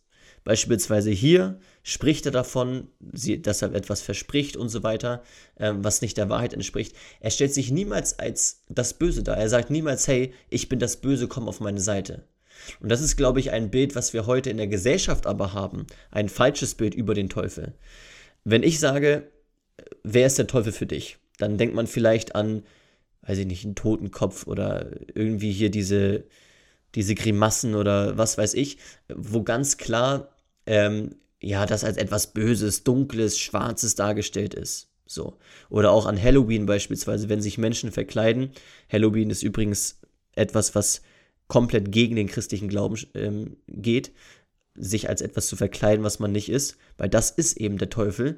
Beispielsweise 0.47 1.11
hier 1.11 1.59
spricht 1.83 2.25
er 2.25 2.31
davon, 2.31 2.87
dass 3.01 3.61
er 3.61 3.73
etwas 3.73 3.99
verspricht 3.99 4.55
und 4.55 4.69
so 4.69 4.81
weiter, 4.81 5.21
ähm, 5.59 5.83
was 5.83 6.01
nicht 6.01 6.15
der 6.15 6.29
Wahrheit 6.29 6.53
entspricht. 6.53 6.95
Er 7.19 7.31
stellt 7.31 7.53
sich 7.53 7.69
niemals 7.69 8.17
als 8.17 8.61
das 8.69 8.93
Böse 8.93 9.23
dar. 9.23 9.35
Er 9.35 9.49
sagt 9.49 9.71
niemals, 9.71 10.07
hey, 10.07 10.33
ich 10.49 10.69
bin 10.69 10.79
das 10.79 11.01
Böse, 11.01 11.27
komm 11.27 11.49
auf 11.49 11.59
meine 11.59 11.81
Seite. 11.81 12.23
Und 12.79 12.87
das 12.87 13.01
ist, 13.01 13.17
glaube 13.17 13.41
ich, 13.41 13.51
ein 13.51 13.71
Bild, 13.71 13.93
was 13.93 14.13
wir 14.13 14.25
heute 14.25 14.49
in 14.49 14.55
der 14.55 14.67
Gesellschaft 14.67 15.27
aber 15.27 15.51
haben. 15.51 15.85
Ein 16.11 16.29
falsches 16.29 16.75
Bild 16.75 16.95
über 16.95 17.13
den 17.13 17.27
Teufel. 17.27 17.73
Wenn 18.45 18.63
ich 18.63 18.79
sage, 18.79 19.29
wer 20.03 20.27
ist 20.27 20.37
der 20.37 20.47
Teufel 20.47 20.71
für 20.71 20.85
dich? 20.85 21.17
Dann 21.39 21.57
denkt 21.57 21.75
man 21.75 21.87
vielleicht 21.87 22.35
an, 22.35 22.63
weiß 23.23 23.39
ich 23.39 23.47
nicht, 23.47 23.65
einen 23.65 23.75
Totenkopf 23.75 24.47
oder 24.47 24.91
irgendwie 25.13 25.51
hier 25.51 25.71
diese, 25.71 26.23
diese 26.95 27.15
Grimassen 27.15 27.75
oder 27.75 28.17
was 28.17 28.37
weiß 28.37 28.53
ich, 28.53 28.77
wo 29.13 29.43
ganz 29.43 29.75
klar 29.75 30.33
ähm, 30.67 31.15
ja, 31.39 31.65
das 31.65 31.83
als 31.83 31.97
etwas 31.97 32.33
Böses, 32.33 32.83
Dunkles, 32.83 33.37
Schwarzes 33.37 33.95
dargestellt 33.95 34.53
ist. 34.53 34.89
So. 35.05 35.37
Oder 35.69 35.91
auch 35.91 36.05
an 36.05 36.21
Halloween 36.21 36.65
beispielsweise, 36.65 37.29
wenn 37.29 37.41
sich 37.41 37.57
Menschen 37.57 37.91
verkleiden. 37.91 38.51
Halloween 38.91 39.29
ist 39.29 39.43
übrigens 39.43 39.99
etwas, 40.33 40.75
was 40.75 41.01
komplett 41.47 41.91
gegen 41.91 42.15
den 42.15 42.27
christlichen 42.27 42.67
Glauben 42.67 42.97
ähm, 43.13 43.57
geht, 43.67 44.11
sich 44.75 45.09
als 45.09 45.21
etwas 45.21 45.47
zu 45.47 45.55
verkleiden, 45.55 46.03
was 46.03 46.19
man 46.19 46.31
nicht 46.31 46.49
ist, 46.49 46.77
weil 46.97 47.09
das 47.09 47.31
ist 47.31 47.57
eben 47.57 47.77
der 47.77 47.89
Teufel. 47.89 48.37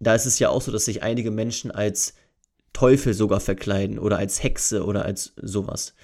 Da 0.00 0.14
ist 0.14 0.26
es 0.26 0.38
ja 0.38 0.48
auch 0.48 0.62
so, 0.62 0.72
dass 0.72 0.86
sich 0.86 1.02
einige 1.02 1.30
Menschen 1.30 1.70
als 1.70 2.14
Teufel 2.72 3.14
sogar 3.14 3.40
verkleiden 3.40 3.98
oder 3.98 4.18
als 4.18 4.42
Hexe 4.42 4.84
oder 4.84 5.04
als 5.04 5.32
sowas. 5.36 5.94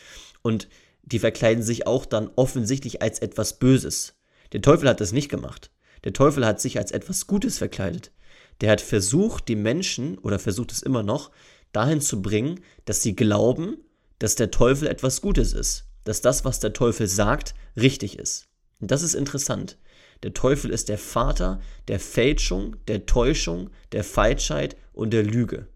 Und 0.43 0.69
die 1.03 1.19
verkleiden 1.19 1.63
sich 1.63 1.87
auch 1.87 2.07
dann 2.07 2.31
offensichtlich 2.37 3.03
als 3.03 3.19
etwas 3.19 3.59
Böses. 3.59 4.14
Der 4.55 4.63
Teufel 4.63 4.89
hat 4.89 5.01
das 5.01 5.11
nicht 5.11 5.29
gemacht. 5.29 5.73
Der 6.05 6.13
Teufel 6.13 6.47
hat 6.47 6.61
sich 6.61 6.79
als 6.79 6.93
etwas 6.93 7.27
Gutes 7.27 7.59
verkleidet. 7.59 8.13
Der 8.61 8.71
hat 8.71 8.81
versucht, 8.81 9.49
die 9.49 9.57
Menschen, 9.57 10.17
oder 10.19 10.39
versucht 10.39 10.71
es 10.71 10.81
immer 10.81 11.03
noch, 11.03 11.33
dahin 11.73 12.01
zu 12.01 12.23
bringen, 12.23 12.61
dass 12.85 13.03
sie 13.03 13.17
glauben, 13.17 13.79
dass 14.21 14.37
der 14.37 14.53
Teufel 14.53 14.87
etwas 14.87 15.21
Gutes 15.21 15.53
ist. 15.53 15.87
Dass 16.05 16.21
das, 16.21 16.45
was 16.45 16.61
der 16.61 16.73
Teufel 16.73 17.09
sagt, 17.09 17.57
richtig 17.77 18.17
ist. 18.17 18.47
Und 18.81 18.93
das 18.93 19.03
ist 19.03 19.15
interessant. 19.15 19.77
Der 20.23 20.35
Teufel 20.35 20.71
ist 20.71 20.89
der 20.89 20.99
Vater 20.99 21.61
der 21.89 21.99
Fälschung, 21.99 22.77
der 22.87 23.07
Täuschung, 23.07 23.71
der 23.91 24.05
Falschheit 24.05 24.77
und 24.93 25.11
der 25.11 25.25
Lüge. 25.25 25.67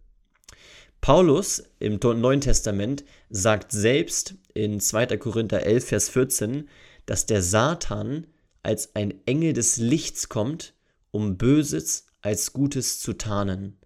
Paulus 1.00 1.64
im 1.80 1.98
Neuen 2.00 2.40
Testament 2.40 3.04
sagt 3.28 3.72
selbst 3.72 4.34
in 4.54 4.78
2. 4.78 5.16
Korinther 5.16 5.64
11, 5.64 5.84
Vers 5.84 6.08
14, 6.10 6.68
dass 7.06 7.26
der 7.26 7.42
Satan 7.42 8.28
als 8.68 8.94
ein 8.94 9.14
Engel 9.24 9.54
des 9.54 9.78
Lichts 9.78 10.28
kommt, 10.28 10.74
um 11.10 11.38
Böses 11.38 12.04
als 12.20 12.52
Gutes 12.52 13.00
zu 13.00 13.14
tarnen. 13.14 13.78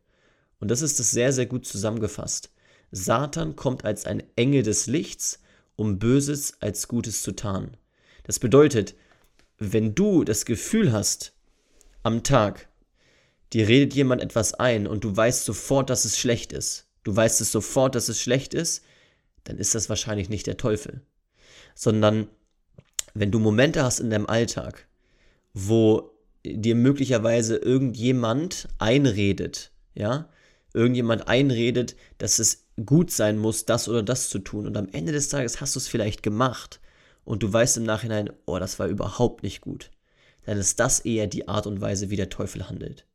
Und 0.59 0.73
das 0.73 0.83
ist 0.83 0.99
es 0.99 1.13
sehr, 1.13 1.33
sehr 1.33 1.47
gut 1.47 1.65
zusammengefasst. 1.65 2.53
Satan 2.91 3.55
kommt 3.55 3.85
als 3.85 4.07
ein 4.07 4.25
Engel 4.35 4.65
des 4.65 4.89
Lichts, 4.89 5.39
um 5.77 6.01
Böses 6.01 6.61
als 6.61 6.89
Gutes 6.89 7.23
zu 7.23 7.31
tarnen. 7.31 7.77
Das 8.25 8.41
bedeutet, 8.41 8.97
wenn 9.57 9.95
du 9.95 10.25
das 10.25 10.47
Gefühl 10.47 10.91
hast, 10.91 11.33
am 12.03 12.25
Tag, 12.25 12.69
dir 13.53 13.69
redet 13.69 13.95
jemand 13.95 14.21
etwas 14.21 14.53
ein 14.53 14.89
und 14.89 15.05
du 15.05 15.17
weißt 15.17 15.45
sofort, 15.45 15.91
dass 15.91 16.05
es 16.05 16.19
schlecht 16.19 16.53
ist, 16.53 16.89
du 17.05 17.15
weißt 17.15 17.41
es 17.41 17.53
sofort, 17.53 17.95
dass 17.95 18.09
es 18.09 18.21
schlecht 18.21 18.53
ist, 18.53 18.83
dann 19.45 19.59
ist 19.59 19.77
das 19.77 19.89
wahrscheinlich 19.89 20.29
nicht 20.29 20.49
der 20.49 20.57
Teufel, 20.57 21.03
sondern 21.77 22.27
wenn 23.15 23.31
du 23.31 23.39
Momente 23.39 23.83
hast 23.83 24.01
in 24.01 24.11
deinem 24.11 24.27
Alltag, 24.27 24.87
wo 25.55 26.11
dir 26.45 26.75
möglicherweise 26.75 27.57
irgendjemand 27.57 28.69
einredet, 28.79 29.71
ja, 29.95 30.29
irgendjemand 30.75 31.29
einredet, 31.29 31.97
dass 32.19 32.39
es 32.39 32.67
gut 32.87 33.11
sein 33.11 33.39
muss, 33.39 33.67
das 33.67 33.89
oder 33.89 34.03
das 34.03 34.31
zu 34.31 34.39
tun 34.39 34.67
und 34.67 34.77
am 34.77 34.89
Ende 34.91 35.13
des 35.13 35.29
Tages 35.29 35.61
hast 35.61 35.75
du 35.75 35.79
es 35.79 35.89
vielleicht 35.89 36.23
gemacht 36.23 36.81
und 37.25 37.43
du 37.43 37.53
weißt 37.53 37.77
im 37.77 37.85
Nachhinein, 37.85 38.31
oh, 38.47 38.59
das 38.59 38.79
war 38.79 38.89
überhaupt 38.89 39.43
nicht 39.43 39.61
gut, 39.61 39.91
dann 40.47 40.59
ist 40.59 40.81
das 40.81 41.01
eher 41.01 41.27
die 41.27 41.49
Art 41.49 41.67
und 41.67 41.81
Weise, 41.81 42.11
wie 42.11 42.17
der 42.17 42.31
Teufel 42.31 42.69
handelt. 42.69 43.07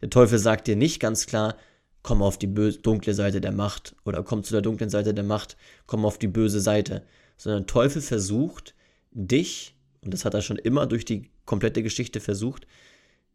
Der 0.00 0.10
Teufel 0.10 0.38
sagt 0.38 0.66
dir 0.66 0.76
nicht 0.76 0.98
ganz 0.98 1.26
klar, 1.26 1.56
komm 2.02 2.22
auf 2.22 2.38
die 2.38 2.52
dunkle 2.54 3.14
Seite 3.14 3.40
der 3.40 3.52
Macht 3.52 3.94
oder 4.04 4.22
komm 4.22 4.42
zu 4.42 4.52
der 4.52 4.62
dunklen 4.62 4.90
Seite 4.90 5.14
der 5.14 5.24
Macht, 5.24 5.56
komm 5.86 6.04
auf 6.04 6.18
die 6.18 6.28
böse 6.28 6.60
Seite, 6.60 7.02
sondern 7.36 7.62
der 7.62 7.66
Teufel 7.66 8.02
versucht, 8.02 8.74
dich, 9.14 9.74
und 10.02 10.12
das 10.12 10.24
hat 10.24 10.34
er 10.34 10.42
schon 10.42 10.58
immer 10.58 10.86
durch 10.86 11.04
die 11.04 11.30
komplette 11.46 11.82
Geschichte 11.82 12.20
versucht, 12.20 12.66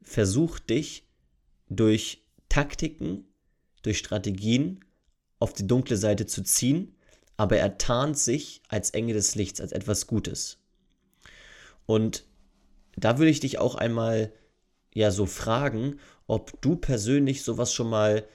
versucht 0.01 0.69
dich 0.69 1.07
durch 1.69 2.23
Taktiken, 2.49 3.25
durch 3.81 3.97
Strategien 3.97 4.83
auf 5.39 5.53
die 5.53 5.67
dunkle 5.67 5.97
Seite 5.97 6.25
zu 6.25 6.43
ziehen, 6.43 6.95
aber 7.37 7.57
er 7.57 7.77
tarnt 7.77 8.17
sich 8.17 8.61
als 8.67 8.89
Engel 8.91 9.13
des 9.13 9.35
Lichts, 9.35 9.61
als 9.61 9.71
etwas 9.71 10.07
Gutes. 10.07 10.57
Und 11.85 12.25
da 12.97 13.17
würde 13.17 13.31
ich 13.31 13.39
dich 13.39 13.57
auch 13.57 13.75
einmal 13.75 14.33
ja 14.93 15.11
so 15.11 15.25
fragen, 15.25 15.99
ob 16.27 16.61
du 16.61 16.75
persönlich 16.75 17.43
sowas 17.43 17.73
schon 17.73 17.89
mal 17.89 18.27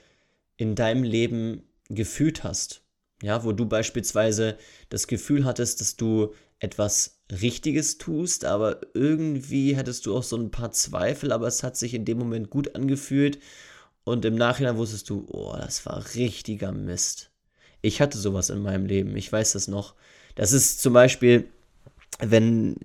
in 0.57 0.75
deinem 0.75 1.03
Leben 1.03 1.63
gefühlt 1.89 2.43
hast. 2.43 2.81
Ja, 3.21 3.43
wo 3.43 3.51
du 3.51 3.65
beispielsweise 3.65 4.57
das 4.89 5.07
Gefühl 5.07 5.45
hattest, 5.45 5.81
dass 5.81 5.95
du 5.95 6.33
etwas 6.59 7.14
Richtiges 7.31 7.97
tust, 7.97 8.45
aber 8.45 8.81
irgendwie 8.93 9.75
hattest 9.77 10.05
du 10.05 10.15
auch 10.15 10.23
so 10.23 10.37
ein 10.37 10.51
paar 10.51 10.71
Zweifel, 10.71 11.31
aber 11.31 11.47
es 11.47 11.63
hat 11.63 11.75
sich 11.75 11.93
in 11.93 12.05
dem 12.05 12.19
Moment 12.19 12.49
gut 12.49 12.75
angefühlt 12.75 13.39
und 14.03 14.23
im 14.25 14.35
Nachhinein 14.35 14.77
wusstest 14.77 15.09
du, 15.09 15.25
oh, 15.29 15.55
das 15.57 15.85
war 15.85 16.03
richtiger 16.13 16.71
Mist. 16.71 17.31
Ich 17.81 18.01
hatte 18.01 18.17
sowas 18.17 18.49
in 18.49 18.59
meinem 18.59 18.85
Leben, 18.85 19.15
ich 19.17 19.31
weiß 19.31 19.53
das 19.53 19.67
noch. 19.67 19.95
Das 20.35 20.51
ist 20.51 20.81
zum 20.81 20.93
Beispiel, 20.93 21.49
wenn, 22.19 22.75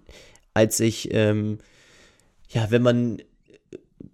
als 0.54 0.80
ich, 0.80 1.12
ähm, 1.12 1.58
ja, 2.48 2.70
wenn 2.70 2.82
man 2.82 3.22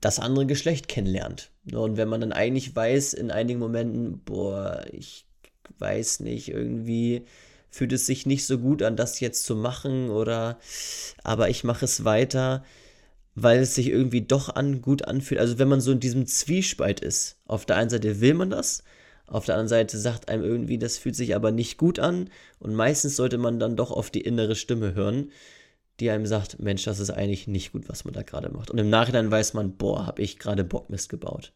das 0.00 0.18
andere 0.18 0.46
Geschlecht 0.46 0.88
kennenlernt. 0.88 1.50
Und 1.72 1.96
wenn 1.96 2.08
man 2.08 2.20
dann 2.20 2.32
eigentlich 2.32 2.74
weiß, 2.74 3.14
in 3.14 3.30
einigen 3.30 3.60
Momenten, 3.60 4.20
boah, 4.24 4.84
ich 4.92 5.26
weiß 5.78 6.20
nicht, 6.20 6.48
irgendwie 6.48 7.24
fühlt 7.76 7.92
es 7.92 8.06
sich 8.06 8.24
nicht 8.26 8.46
so 8.46 8.58
gut 8.58 8.82
an, 8.82 8.96
das 8.96 9.20
jetzt 9.20 9.44
zu 9.44 9.54
machen 9.54 10.10
oder 10.10 10.58
aber 11.22 11.50
ich 11.50 11.62
mache 11.62 11.84
es 11.84 12.04
weiter, 12.04 12.64
weil 13.34 13.60
es 13.60 13.74
sich 13.74 13.88
irgendwie 13.88 14.22
doch 14.22 14.54
an, 14.54 14.80
gut 14.80 15.06
anfühlt. 15.06 15.40
Also 15.40 15.58
wenn 15.58 15.68
man 15.68 15.82
so 15.82 15.92
in 15.92 16.00
diesem 16.00 16.26
Zwiespalt 16.26 17.00
ist, 17.00 17.36
auf 17.44 17.66
der 17.66 17.76
einen 17.76 17.90
Seite 17.90 18.20
will 18.20 18.32
man 18.32 18.48
das, 18.48 18.82
auf 19.26 19.44
der 19.44 19.56
anderen 19.56 19.68
Seite 19.68 19.98
sagt 19.98 20.28
einem 20.28 20.42
irgendwie, 20.42 20.78
das 20.78 20.96
fühlt 20.96 21.16
sich 21.16 21.34
aber 21.34 21.50
nicht 21.50 21.76
gut 21.76 21.98
an 21.98 22.30
und 22.60 22.74
meistens 22.74 23.16
sollte 23.16 23.36
man 23.36 23.58
dann 23.58 23.76
doch 23.76 23.90
auf 23.90 24.10
die 24.10 24.22
innere 24.22 24.56
Stimme 24.56 24.94
hören, 24.94 25.30
die 26.00 26.10
einem 26.10 26.26
sagt, 26.26 26.58
Mensch, 26.58 26.84
das 26.84 26.98
ist 26.98 27.10
eigentlich 27.10 27.46
nicht 27.46 27.72
gut, 27.72 27.88
was 27.88 28.04
man 28.04 28.14
da 28.14 28.22
gerade 28.22 28.50
macht. 28.50 28.70
Und 28.70 28.78
im 28.78 28.88
Nachhinein 28.88 29.30
weiß 29.30 29.54
man, 29.54 29.76
boah, 29.76 30.06
habe 30.06 30.22
ich 30.22 30.38
gerade 30.38 30.64
Bockmist 30.64 31.08
gebaut. 31.08 31.52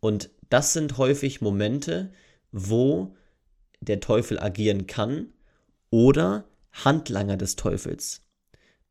Und 0.00 0.30
das 0.48 0.72
sind 0.72 0.98
häufig 0.98 1.40
Momente, 1.40 2.10
wo 2.52 3.14
der 3.80 4.00
Teufel 4.00 4.38
agieren 4.38 4.86
kann 4.86 5.32
oder 5.90 6.44
Handlanger 6.72 7.36
des 7.36 7.56
Teufels. 7.56 8.22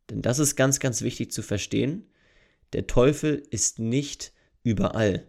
Denn 0.10 0.22
das 0.22 0.40
ist 0.40 0.56
ganz, 0.56 0.80
ganz 0.80 1.02
wichtig 1.02 1.32
zu 1.32 1.42
verstehen. 1.42 2.08
Der 2.74 2.88
Teufel 2.88 3.44
ist 3.52 3.80
nicht 3.80 4.34
überall. 4.64 5.28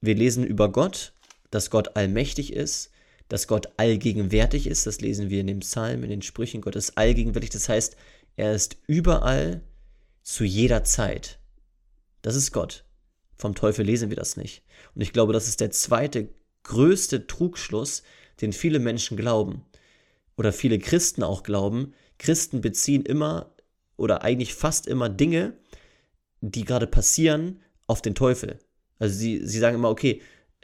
Wir 0.00 0.14
lesen 0.14 0.44
über 0.44 0.70
Gott, 0.70 1.14
dass 1.50 1.70
Gott 1.70 1.96
allmächtig 1.96 2.52
ist, 2.52 2.90
dass 3.28 3.46
Gott 3.46 3.68
allgegenwärtig 3.76 4.66
ist. 4.66 4.86
Das 4.86 5.00
lesen 5.00 5.30
wir 5.30 5.40
in 5.40 5.46
dem 5.46 5.60
Psalm, 5.60 6.02
in 6.02 6.10
den 6.10 6.22
Sprüchen. 6.22 6.60
Gott 6.60 6.76
ist 6.76 6.98
allgegenwärtig. 6.98 7.50
Das 7.50 7.68
heißt, 7.68 7.96
er 8.36 8.54
ist 8.54 8.76
überall 8.86 9.62
zu 10.22 10.44
jeder 10.44 10.84
Zeit. 10.84 11.38
Das 12.22 12.36
ist 12.36 12.52
Gott. 12.52 12.84
Vom 13.36 13.54
Teufel 13.54 13.84
lesen 13.84 14.10
wir 14.10 14.16
das 14.16 14.36
nicht. 14.36 14.62
Und 14.94 15.02
ich 15.02 15.12
glaube, 15.12 15.32
das 15.32 15.48
ist 15.48 15.60
der 15.60 15.70
zweite 15.70 16.28
größte 16.62 17.26
Trugschluss, 17.26 18.02
den 18.42 18.52
viele 18.52 18.78
Menschen 18.78 19.16
glauben 19.16 19.64
oder 20.36 20.52
viele 20.52 20.78
Christen 20.78 21.22
auch 21.22 21.42
glauben. 21.42 21.94
Christen 22.18 22.60
beziehen 22.60 23.04
immer 23.04 23.54
oder 23.96 24.22
eigentlich 24.22 24.54
fast 24.54 24.86
immer 24.86 25.08
Dinge, 25.08 25.54
die 26.40 26.64
gerade 26.64 26.86
passieren, 26.86 27.60
auf 27.86 28.02
den 28.02 28.14
Teufel. 28.14 28.58
Also 28.98 29.14
sie, 29.16 29.46
sie 29.46 29.58
sagen 29.58 29.76
immer, 29.76 29.90
okay, 29.90 30.22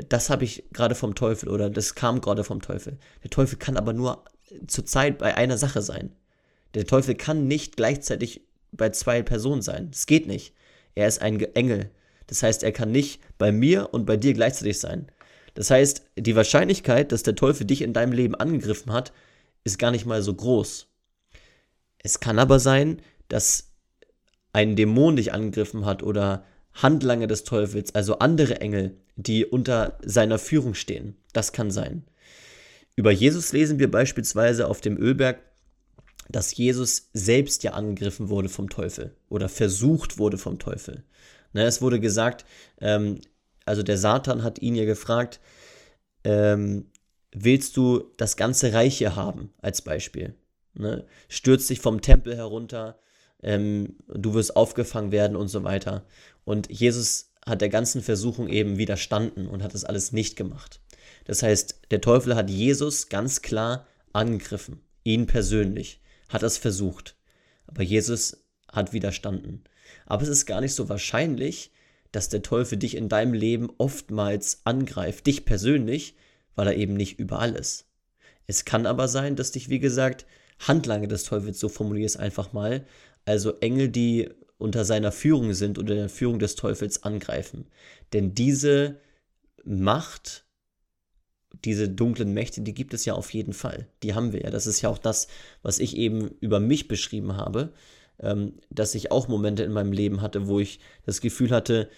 das 0.08 0.30
habe 0.30 0.44
ich 0.44 0.64
gerade 0.72 0.94
vom 0.94 1.14
Teufel 1.14 1.48
oder 1.48 1.70
das 1.70 1.94
kam 1.94 2.20
gerade 2.20 2.44
vom 2.44 2.62
Teufel. 2.62 2.98
Der 3.22 3.30
Teufel 3.30 3.58
kann 3.58 3.76
aber 3.76 3.92
nur 3.92 4.24
zur 4.66 4.86
Zeit 4.86 5.18
bei 5.18 5.36
einer 5.36 5.58
Sache 5.58 5.82
sein. 5.82 6.14
Der 6.74 6.86
Teufel 6.86 7.14
kann 7.14 7.48
nicht 7.48 7.76
gleichzeitig 7.76 8.42
bei 8.72 8.90
zwei 8.90 9.22
Personen 9.22 9.62
sein. 9.62 9.90
Das 9.90 10.06
geht 10.06 10.26
nicht. 10.26 10.54
Er 10.94 11.08
ist 11.08 11.20
ein 11.20 11.40
Engel. 11.54 11.90
Das 12.26 12.42
heißt, 12.42 12.62
er 12.62 12.72
kann 12.72 12.92
nicht 12.92 13.20
bei 13.38 13.52
mir 13.52 13.92
und 13.92 14.06
bei 14.06 14.16
dir 14.16 14.34
gleichzeitig 14.34 14.78
sein. 14.78 15.06
Das 15.58 15.72
heißt, 15.72 16.02
die 16.16 16.36
Wahrscheinlichkeit, 16.36 17.10
dass 17.10 17.24
der 17.24 17.34
Teufel 17.34 17.66
dich 17.66 17.82
in 17.82 17.92
deinem 17.92 18.12
Leben 18.12 18.36
angegriffen 18.36 18.92
hat, 18.92 19.12
ist 19.64 19.80
gar 19.80 19.90
nicht 19.90 20.06
mal 20.06 20.22
so 20.22 20.32
groß. 20.32 20.86
Es 21.98 22.20
kann 22.20 22.38
aber 22.38 22.60
sein, 22.60 23.02
dass 23.26 23.72
ein 24.52 24.76
Dämon 24.76 25.16
dich 25.16 25.32
angegriffen 25.32 25.84
hat 25.84 26.04
oder 26.04 26.44
Handlanger 26.74 27.26
des 27.26 27.42
Teufels, 27.42 27.92
also 27.92 28.20
andere 28.20 28.60
Engel, 28.60 28.98
die 29.16 29.44
unter 29.44 29.98
seiner 30.04 30.38
Führung 30.38 30.74
stehen. 30.74 31.16
Das 31.32 31.52
kann 31.52 31.72
sein. 31.72 32.04
Über 32.94 33.10
Jesus 33.10 33.50
lesen 33.50 33.80
wir 33.80 33.90
beispielsweise 33.90 34.68
auf 34.68 34.80
dem 34.80 34.96
Ölberg, 34.96 35.40
dass 36.28 36.56
Jesus 36.56 37.10
selbst 37.14 37.64
ja 37.64 37.72
angegriffen 37.72 38.28
wurde 38.28 38.48
vom 38.48 38.70
Teufel 38.70 39.16
oder 39.28 39.48
versucht 39.48 40.18
wurde 40.18 40.38
vom 40.38 40.60
Teufel. 40.60 41.02
Ne, 41.52 41.64
es 41.64 41.82
wurde 41.82 41.98
gesagt, 41.98 42.44
ähm, 42.80 43.22
also 43.68 43.82
der 43.82 43.98
Satan 43.98 44.42
hat 44.42 44.60
ihn 44.60 44.74
ja 44.74 44.84
gefragt, 44.84 45.40
ähm, 46.24 46.90
willst 47.32 47.76
du 47.76 48.10
das 48.16 48.36
ganze 48.36 48.72
Reich 48.72 48.98
hier 48.98 49.14
haben, 49.14 49.52
als 49.58 49.82
Beispiel? 49.82 50.34
Ne? 50.74 51.06
Stürzt 51.28 51.70
dich 51.70 51.80
vom 51.80 52.00
Tempel 52.00 52.36
herunter, 52.36 52.98
ähm, 53.42 53.96
du 54.08 54.34
wirst 54.34 54.56
aufgefangen 54.56 55.12
werden 55.12 55.36
und 55.36 55.48
so 55.48 55.64
weiter. 55.64 56.04
Und 56.44 56.70
Jesus 56.70 57.32
hat 57.46 57.60
der 57.60 57.68
ganzen 57.68 58.02
Versuchung 58.02 58.48
eben 58.48 58.78
widerstanden 58.78 59.46
und 59.46 59.62
hat 59.62 59.74
das 59.74 59.84
alles 59.84 60.12
nicht 60.12 60.36
gemacht. 60.36 60.80
Das 61.24 61.42
heißt, 61.42 61.82
der 61.90 62.00
Teufel 62.00 62.34
hat 62.34 62.50
Jesus 62.50 63.08
ganz 63.08 63.42
klar 63.42 63.86
angegriffen, 64.12 64.80
ihn 65.04 65.26
persönlich, 65.26 66.00
hat 66.28 66.42
es 66.42 66.58
versucht. 66.58 67.16
Aber 67.66 67.82
Jesus 67.82 68.44
hat 68.72 68.92
widerstanden. 68.92 69.64
Aber 70.06 70.22
es 70.22 70.28
ist 70.28 70.46
gar 70.46 70.60
nicht 70.60 70.74
so 70.74 70.88
wahrscheinlich, 70.88 71.70
dass 72.12 72.28
der 72.28 72.42
Teufel 72.42 72.78
dich 72.78 72.96
in 72.96 73.08
deinem 73.08 73.34
Leben 73.34 73.70
oftmals 73.78 74.62
angreift, 74.64 75.26
dich 75.26 75.44
persönlich, 75.44 76.16
weil 76.54 76.68
er 76.68 76.76
eben 76.76 76.94
nicht 76.94 77.18
überall 77.18 77.54
ist. 77.54 77.86
Es 78.46 78.64
kann 78.64 78.86
aber 78.86 79.08
sein, 79.08 79.36
dass 79.36 79.52
dich, 79.52 79.68
wie 79.68 79.78
gesagt, 79.78 80.26
Handlange 80.58 81.06
des 81.06 81.24
Teufels, 81.24 81.60
so 81.60 81.68
formuliere 81.68 82.06
es 82.06 82.16
einfach 82.16 82.52
mal, 82.52 82.86
also 83.24 83.58
Engel, 83.60 83.88
die 83.88 84.30
unter 84.56 84.84
seiner 84.84 85.12
Führung 85.12 85.52
sind, 85.52 85.78
unter 85.78 85.94
der 85.94 86.08
Führung 86.08 86.38
des 86.38 86.56
Teufels 86.56 87.02
angreifen. 87.04 87.66
Denn 88.12 88.34
diese 88.34 89.00
Macht, 89.64 90.46
diese 91.64 91.88
dunklen 91.88 92.32
Mächte, 92.32 92.62
die 92.62 92.74
gibt 92.74 92.94
es 92.94 93.04
ja 93.04 93.14
auf 93.14 93.32
jeden 93.32 93.52
Fall. 93.52 93.86
Die 94.02 94.14
haben 94.14 94.32
wir 94.32 94.42
ja. 94.42 94.50
Das 94.50 94.66
ist 94.66 94.80
ja 94.80 94.88
auch 94.88 94.98
das, 94.98 95.28
was 95.62 95.78
ich 95.78 95.96
eben 95.96 96.28
über 96.40 96.58
mich 96.58 96.88
beschrieben 96.88 97.36
habe 97.36 97.72
ähm, 98.20 98.54
dass 98.70 98.94
ich 98.94 99.10
auch 99.10 99.28
Momente 99.28 99.62
in 99.62 99.72
meinem 99.72 99.92
Leben 99.92 100.22
hatte, 100.22 100.48
wo 100.48 100.60
ich 100.60 100.80
das 101.04 101.20
Gefühl 101.20 101.50
hatte, 101.50 101.88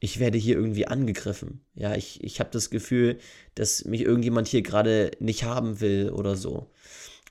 ich 0.00 0.18
werde 0.18 0.38
hier 0.38 0.56
irgendwie 0.56 0.86
angegriffen. 0.86 1.60
Ja, 1.74 1.94
ich, 1.94 2.24
ich 2.24 2.40
habe 2.40 2.50
das 2.50 2.70
Gefühl, 2.70 3.18
dass 3.54 3.84
mich 3.84 4.00
irgendjemand 4.00 4.48
hier 4.48 4.62
gerade 4.62 5.10
nicht 5.20 5.44
haben 5.44 5.80
will 5.80 6.10
oder 6.10 6.36
so. 6.36 6.70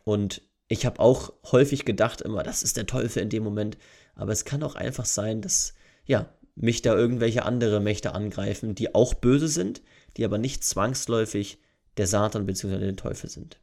Und 0.04 0.44
ich 0.68 0.86
habe 0.86 1.00
auch 1.00 1.34
häufig 1.52 1.84
gedacht 1.84 2.22
immer, 2.22 2.44
das 2.44 2.62
ist 2.62 2.78
der 2.78 2.86
Teufel 2.86 3.24
in 3.24 3.30
dem 3.30 3.44
Moment. 3.44 3.78
Aber 4.14 4.32
es 4.32 4.46
kann 4.46 4.62
auch 4.62 4.76
einfach 4.76 5.06
sein, 5.06 5.42
dass, 5.42 5.74
ja, 6.06 6.32
mich 6.56 6.82
da 6.82 6.94
irgendwelche 6.94 7.44
andere 7.44 7.80
Mächte 7.80 8.14
angreifen, 8.14 8.76
die 8.76 8.94
auch 8.94 9.14
böse 9.14 9.48
sind, 9.48 9.82
die 10.18 10.26
aber 10.26 10.38
nicht 10.38 10.64
zwangsläufig 10.64 11.60
der 11.98 12.06
Satan 12.06 12.46
bzw. 12.46 12.80
der 12.80 12.96
Teufel 12.96 13.30
sind. 13.30 13.60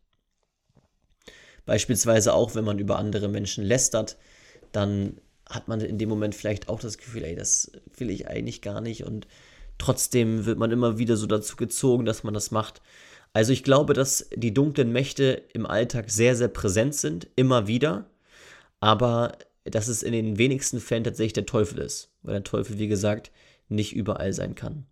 Beispielsweise 1.64 2.32
auch, 2.32 2.54
wenn 2.54 2.64
man 2.64 2.78
über 2.78 2.98
andere 2.98 3.28
Menschen 3.28 3.64
lästert, 3.64 4.16
dann 4.72 5.20
hat 5.48 5.68
man 5.68 5.80
in 5.80 5.98
dem 5.98 6.08
Moment 6.08 6.34
vielleicht 6.34 6.68
auch 6.68 6.80
das 6.80 6.98
Gefühl, 6.98 7.24
ey, 7.24 7.36
das 7.36 7.70
will 7.96 8.10
ich 8.10 8.28
eigentlich 8.28 8.62
gar 8.62 8.80
nicht 8.80 9.04
und 9.04 9.26
trotzdem 9.78 10.46
wird 10.46 10.58
man 10.58 10.72
immer 10.72 10.98
wieder 10.98 11.16
so 11.16 11.26
dazu 11.26 11.56
gezogen, 11.56 12.04
dass 12.04 12.24
man 12.24 12.34
das 12.34 12.50
macht. 12.50 12.82
Also 13.32 13.52
ich 13.52 13.62
glaube, 13.62 13.94
dass 13.94 14.28
die 14.34 14.54
dunklen 14.54 14.92
Mächte 14.92 15.42
im 15.52 15.66
Alltag 15.66 16.10
sehr, 16.10 16.36
sehr 16.36 16.48
präsent 16.48 16.94
sind, 16.94 17.28
immer 17.36 17.66
wieder, 17.66 18.10
aber 18.80 19.38
dass 19.64 19.88
es 19.88 20.02
in 20.02 20.12
den 20.12 20.38
wenigsten 20.38 20.80
Fällen 20.80 21.04
tatsächlich 21.04 21.34
der 21.34 21.46
Teufel 21.46 21.78
ist, 21.78 22.10
weil 22.22 22.34
der 22.34 22.44
Teufel, 22.44 22.78
wie 22.78 22.88
gesagt, 22.88 23.30
nicht 23.68 23.94
überall 23.94 24.32
sein 24.32 24.54
kann. 24.54 24.86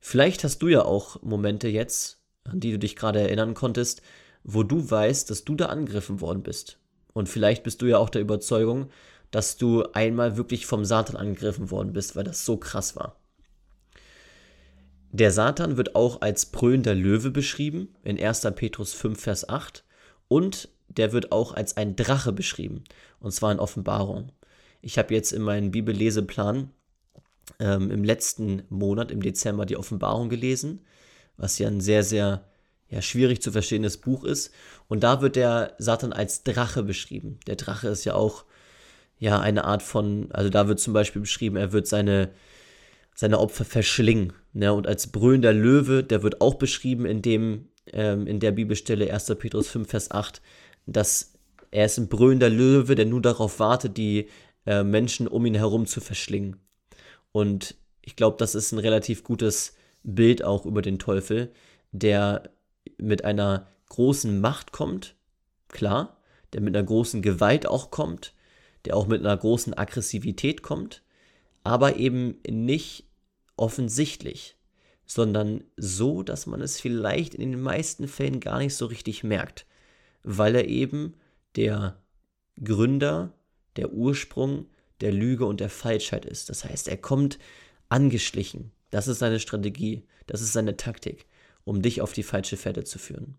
Vielleicht 0.00 0.44
hast 0.44 0.58
du 0.58 0.68
ja 0.68 0.84
auch 0.84 1.22
Momente 1.22 1.68
jetzt, 1.68 2.18
an 2.44 2.60
die 2.60 2.72
du 2.72 2.78
dich 2.78 2.96
gerade 2.96 3.20
erinnern 3.20 3.54
konntest, 3.54 4.02
wo 4.42 4.62
du 4.62 4.90
weißt, 4.90 5.30
dass 5.30 5.44
du 5.44 5.54
da 5.54 5.66
angegriffen 5.66 6.20
worden 6.20 6.42
bist. 6.42 6.78
Und 7.14 7.28
vielleicht 7.28 7.62
bist 7.62 7.80
du 7.80 7.86
ja 7.86 7.96
auch 7.96 8.10
der 8.10 8.20
Überzeugung, 8.20 8.90
dass 9.30 9.56
du 9.56 9.84
einmal 9.94 10.36
wirklich 10.36 10.66
vom 10.66 10.84
Satan 10.84 11.16
angegriffen 11.16 11.70
worden 11.70 11.92
bist, 11.92 12.14
weil 12.14 12.24
das 12.24 12.44
so 12.44 12.58
krass 12.58 12.94
war. 12.94 13.16
Der 15.10 15.30
Satan 15.30 15.76
wird 15.76 15.94
auch 15.94 16.20
als 16.20 16.46
brüllender 16.46 16.94
Löwe 16.94 17.30
beschrieben 17.30 17.94
in 18.02 18.20
1. 18.20 18.42
Petrus 18.56 18.92
5, 18.92 19.20
Vers 19.20 19.48
8 19.48 19.84
und 20.28 20.68
der 20.88 21.12
wird 21.12 21.32
auch 21.32 21.54
als 21.54 21.76
ein 21.76 21.96
Drache 21.96 22.32
beschrieben 22.32 22.84
und 23.20 23.32
zwar 23.32 23.52
in 23.52 23.60
Offenbarung. 23.60 24.32
Ich 24.82 24.98
habe 24.98 25.14
jetzt 25.14 25.32
in 25.32 25.42
meinem 25.42 25.70
Bibelleseplan 25.70 26.70
ähm, 27.60 27.90
im 27.90 28.04
letzten 28.04 28.64
Monat, 28.68 29.10
im 29.10 29.22
Dezember, 29.22 29.66
die 29.66 29.76
Offenbarung 29.76 30.28
gelesen, 30.28 30.84
was 31.36 31.58
ja 31.58 31.68
ein 31.68 31.80
sehr, 31.80 32.02
sehr 32.02 32.44
ja, 32.88 33.02
schwierig 33.02 33.42
zu 33.42 33.52
verstehendes 33.52 33.96
Buch 33.98 34.24
ist. 34.24 34.52
Und 34.88 35.02
da 35.02 35.20
wird 35.20 35.36
der 35.36 35.74
Satan 35.78 36.12
als 36.12 36.44
Drache 36.44 36.82
beschrieben. 36.82 37.38
Der 37.46 37.56
Drache 37.56 37.88
ist 37.88 38.04
ja 38.04 38.14
auch 38.14 38.44
ja 39.18 39.40
eine 39.40 39.64
Art 39.64 39.82
von, 39.82 40.30
also 40.32 40.50
da 40.50 40.68
wird 40.68 40.80
zum 40.80 40.92
Beispiel 40.92 41.22
beschrieben, 41.22 41.56
er 41.56 41.72
wird 41.72 41.86
seine, 41.86 42.30
seine 43.14 43.38
Opfer 43.38 43.64
verschlingen. 43.64 44.32
Ne? 44.52 44.72
Und 44.72 44.86
als 44.86 45.08
brüllender 45.08 45.52
Löwe, 45.52 46.04
der 46.04 46.22
wird 46.22 46.40
auch 46.40 46.54
beschrieben 46.54 47.06
in 47.06 47.22
dem, 47.22 47.68
ähm, 47.92 48.26
in 48.26 48.40
der 48.40 48.52
Bibelstelle 48.52 49.12
1. 49.12 49.34
Petrus 49.38 49.68
5, 49.68 49.88
Vers 49.88 50.10
8, 50.10 50.42
dass 50.86 51.32
Er 51.70 51.86
ist 51.86 51.98
ein 51.98 52.08
brüllender 52.08 52.50
Löwe, 52.50 52.94
der 52.94 53.06
nur 53.06 53.22
darauf 53.22 53.58
wartet, 53.58 53.96
die 53.96 54.28
äh, 54.66 54.84
Menschen 54.84 55.26
um 55.26 55.44
ihn 55.46 55.54
herum 55.54 55.86
zu 55.86 56.00
verschlingen. 56.00 56.56
Und 57.32 57.74
ich 58.02 58.16
glaube, 58.16 58.36
das 58.38 58.54
ist 58.54 58.72
ein 58.72 58.78
relativ 58.78 59.24
gutes 59.24 59.74
Bild 60.02 60.44
auch 60.44 60.66
über 60.66 60.82
den 60.82 60.98
Teufel, 60.98 61.52
der 61.90 62.50
mit 62.98 63.24
einer 63.24 63.66
großen 63.88 64.40
Macht 64.40 64.72
kommt, 64.72 65.14
klar, 65.68 66.16
der 66.52 66.60
mit 66.60 66.76
einer 66.76 66.86
großen 66.86 67.22
Gewalt 67.22 67.66
auch 67.66 67.90
kommt, 67.90 68.34
der 68.84 68.96
auch 68.96 69.06
mit 69.06 69.20
einer 69.20 69.36
großen 69.36 69.74
Aggressivität 69.74 70.62
kommt, 70.62 71.02
aber 71.62 71.96
eben 71.96 72.38
nicht 72.48 73.06
offensichtlich, 73.56 74.56
sondern 75.06 75.64
so, 75.76 76.22
dass 76.22 76.46
man 76.46 76.60
es 76.60 76.80
vielleicht 76.80 77.34
in 77.34 77.52
den 77.52 77.60
meisten 77.60 78.08
Fällen 78.08 78.40
gar 78.40 78.58
nicht 78.58 78.74
so 78.74 78.86
richtig 78.86 79.24
merkt, 79.24 79.66
weil 80.22 80.54
er 80.54 80.68
eben 80.68 81.14
der 81.56 82.02
Gründer, 82.62 83.32
der 83.76 83.92
Ursprung 83.92 84.66
der 85.00 85.12
Lüge 85.12 85.44
und 85.44 85.60
der 85.60 85.70
Falschheit 85.70 86.24
ist. 86.24 86.48
Das 86.48 86.64
heißt, 86.64 86.88
er 86.88 86.96
kommt 86.96 87.38
angeschlichen. 87.88 88.70
Das 88.90 89.08
ist 89.08 89.18
seine 89.18 89.40
Strategie, 89.40 90.04
das 90.26 90.40
ist 90.40 90.52
seine 90.52 90.76
Taktik, 90.76 91.26
um 91.64 91.82
dich 91.82 92.00
auf 92.00 92.12
die 92.12 92.22
falsche 92.22 92.56
Fährte 92.56 92.84
zu 92.84 92.98
führen. 92.98 93.38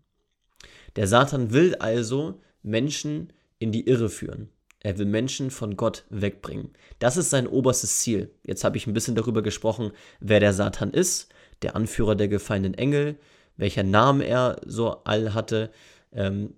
Der 0.96 1.06
Satan 1.06 1.52
will 1.52 1.74
also 1.76 2.40
Menschen 2.62 3.32
in 3.58 3.72
die 3.72 3.86
Irre 3.86 4.08
führen. 4.08 4.50
Er 4.80 4.98
will 4.98 5.06
Menschen 5.06 5.50
von 5.50 5.76
Gott 5.76 6.04
wegbringen. 6.10 6.70
Das 6.98 7.16
ist 7.16 7.30
sein 7.30 7.46
oberstes 7.46 7.98
Ziel. 7.98 8.30
Jetzt 8.44 8.64
habe 8.64 8.76
ich 8.76 8.86
ein 8.86 8.94
bisschen 8.94 9.14
darüber 9.14 9.42
gesprochen, 9.42 9.92
wer 10.20 10.40
der 10.40 10.52
Satan 10.52 10.90
ist, 10.90 11.28
der 11.62 11.74
Anführer 11.74 12.14
der 12.14 12.28
gefallenen 12.28 12.74
Engel, 12.74 13.18
welcher 13.56 13.82
Namen 13.82 14.20
er 14.20 14.60
so 14.64 15.02
all 15.04 15.34
hatte, 15.34 15.70
ähm, 16.12 16.54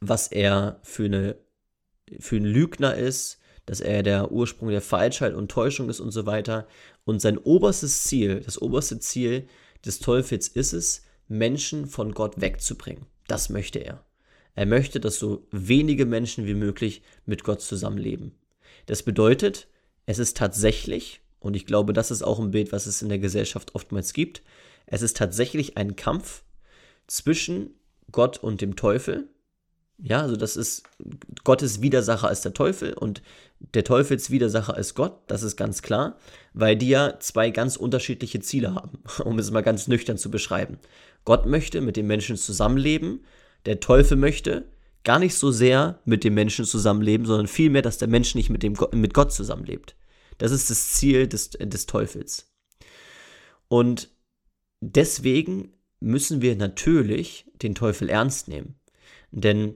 was 0.00 0.28
er 0.28 0.78
für, 0.82 1.06
eine, 1.06 1.36
für 2.20 2.36
ein 2.36 2.44
Lügner 2.44 2.94
ist, 2.94 3.38
dass 3.66 3.80
er 3.80 4.02
der 4.02 4.32
Ursprung 4.32 4.68
der 4.68 4.82
Falschheit 4.82 5.34
und 5.34 5.50
Täuschung 5.50 5.88
ist 5.88 6.00
und 6.00 6.10
so 6.10 6.26
weiter. 6.26 6.66
Und 7.04 7.20
sein 7.20 7.38
oberstes 7.38 8.04
Ziel, 8.04 8.40
das 8.40 8.60
oberste 8.60 8.98
Ziel 8.98 9.48
des 9.84 9.98
Teufels 9.98 10.48
ist 10.48 10.72
es, 10.72 11.04
Menschen 11.28 11.86
von 11.86 12.12
Gott 12.12 12.40
wegzubringen. 12.40 13.06
Das 13.26 13.48
möchte 13.48 13.78
er. 13.78 14.04
Er 14.54 14.66
möchte, 14.66 15.00
dass 15.00 15.18
so 15.18 15.46
wenige 15.50 16.04
Menschen 16.04 16.46
wie 16.46 16.54
möglich 16.54 17.02
mit 17.24 17.42
Gott 17.44 17.62
zusammenleben. 17.62 18.32
Das 18.86 19.02
bedeutet, 19.02 19.68
es 20.04 20.18
ist 20.18 20.36
tatsächlich, 20.36 21.20
und 21.40 21.56
ich 21.56 21.66
glaube, 21.66 21.92
das 21.92 22.10
ist 22.10 22.22
auch 22.22 22.38
ein 22.38 22.50
Bild, 22.50 22.72
was 22.72 22.86
es 22.86 23.02
in 23.02 23.08
der 23.08 23.18
Gesellschaft 23.18 23.74
oftmals 23.74 24.12
gibt, 24.12 24.42
es 24.86 25.02
ist 25.02 25.16
tatsächlich 25.16 25.76
ein 25.76 25.96
Kampf 25.96 26.42
zwischen 27.06 27.70
Gott 28.10 28.38
und 28.38 28.60
dem 28.60 28.76
Teufel, 28.76 29.28
ja, 29.98 30.20
also 30.22 30.36
das 30.36 30.56
ist 30.56 30.82
Gottes 31.44 31.80
Widersacher 31.80 32.30
ist 32.30 32.44
der 32.44 32.54
Teufel 32.54 32.92
und 32.94 33.22
der 33.74 33.84
Teufels 33.84 34.30
Widersacher 34.30 34.76
ist 34.76 34.94
Gott, 34.94 35.20
das 35.28 35.42
ist 35.42 35.56
ganz 35.56 35.82
klar, 35.82 36.16
weil 36.52 36.76
die 36.76 36.88
ja 36.88 37.20
zwei 37.20 37.50
ganz 37.50 37.76
unterschiedliche 37.76 38.40
Ziele 38.40 38.74
haben, 38.74 38.98
um 39.24 39.38
es 39.38 39.50
mal 39.50 39.62
ganz 39.62 39.88
nüchtern 39.88 40.18
zu 40.18 40.30
beschreiben. 40.30 40.78
Gott 41.24 41.46
möchte 41.46 41.80
mit 41.80 41.96
den 41.96 42.06
Menschen 42.06 42.36
zusammenleben, 42.36 43.24
der 43.66 43.80
Teufel 43.80 44.16
möchte 44.16 44.64
gar 45.04 45.18
nicht 45.18 45.34
so 45.34 45.50
sehr 45.50 46.00
mit 46.04 46.24
dem 46.24 46.34
Menschen 46.34 46.64
zusammenleben, 46.64 47.26
sondern 47.26 47.46
vielmehr, 47.46 47.82
dass 47.82 47.98
der 47.98 48.08
Mensch 48.08 48.34
nicht 48.34 48.50
mit, 48.50 48.62
dem, 48.62 48.76
mit 48.92 49.14
Gott 49.14 49.32
zusammenlebt. 49.32 49.96
Das 50.38 50.52
ist 50.52 50.70
das 50.70 50.92
Ziel 50.92 51.26
des, 51.26 51.50
des 51.50 51.86
Teufels. 51.86 52.52
Und 53.68 54.10
deswegen 54.80 55.72
müssen 56.00 56.42
wir 56.42 56.56
natürlich 56.56 57.46
den 57.62 57.74
Teufel 57.74 58.08
ernst 58.08 58.48
nehmen. 58.48 58.74
Denn 59.30 59.74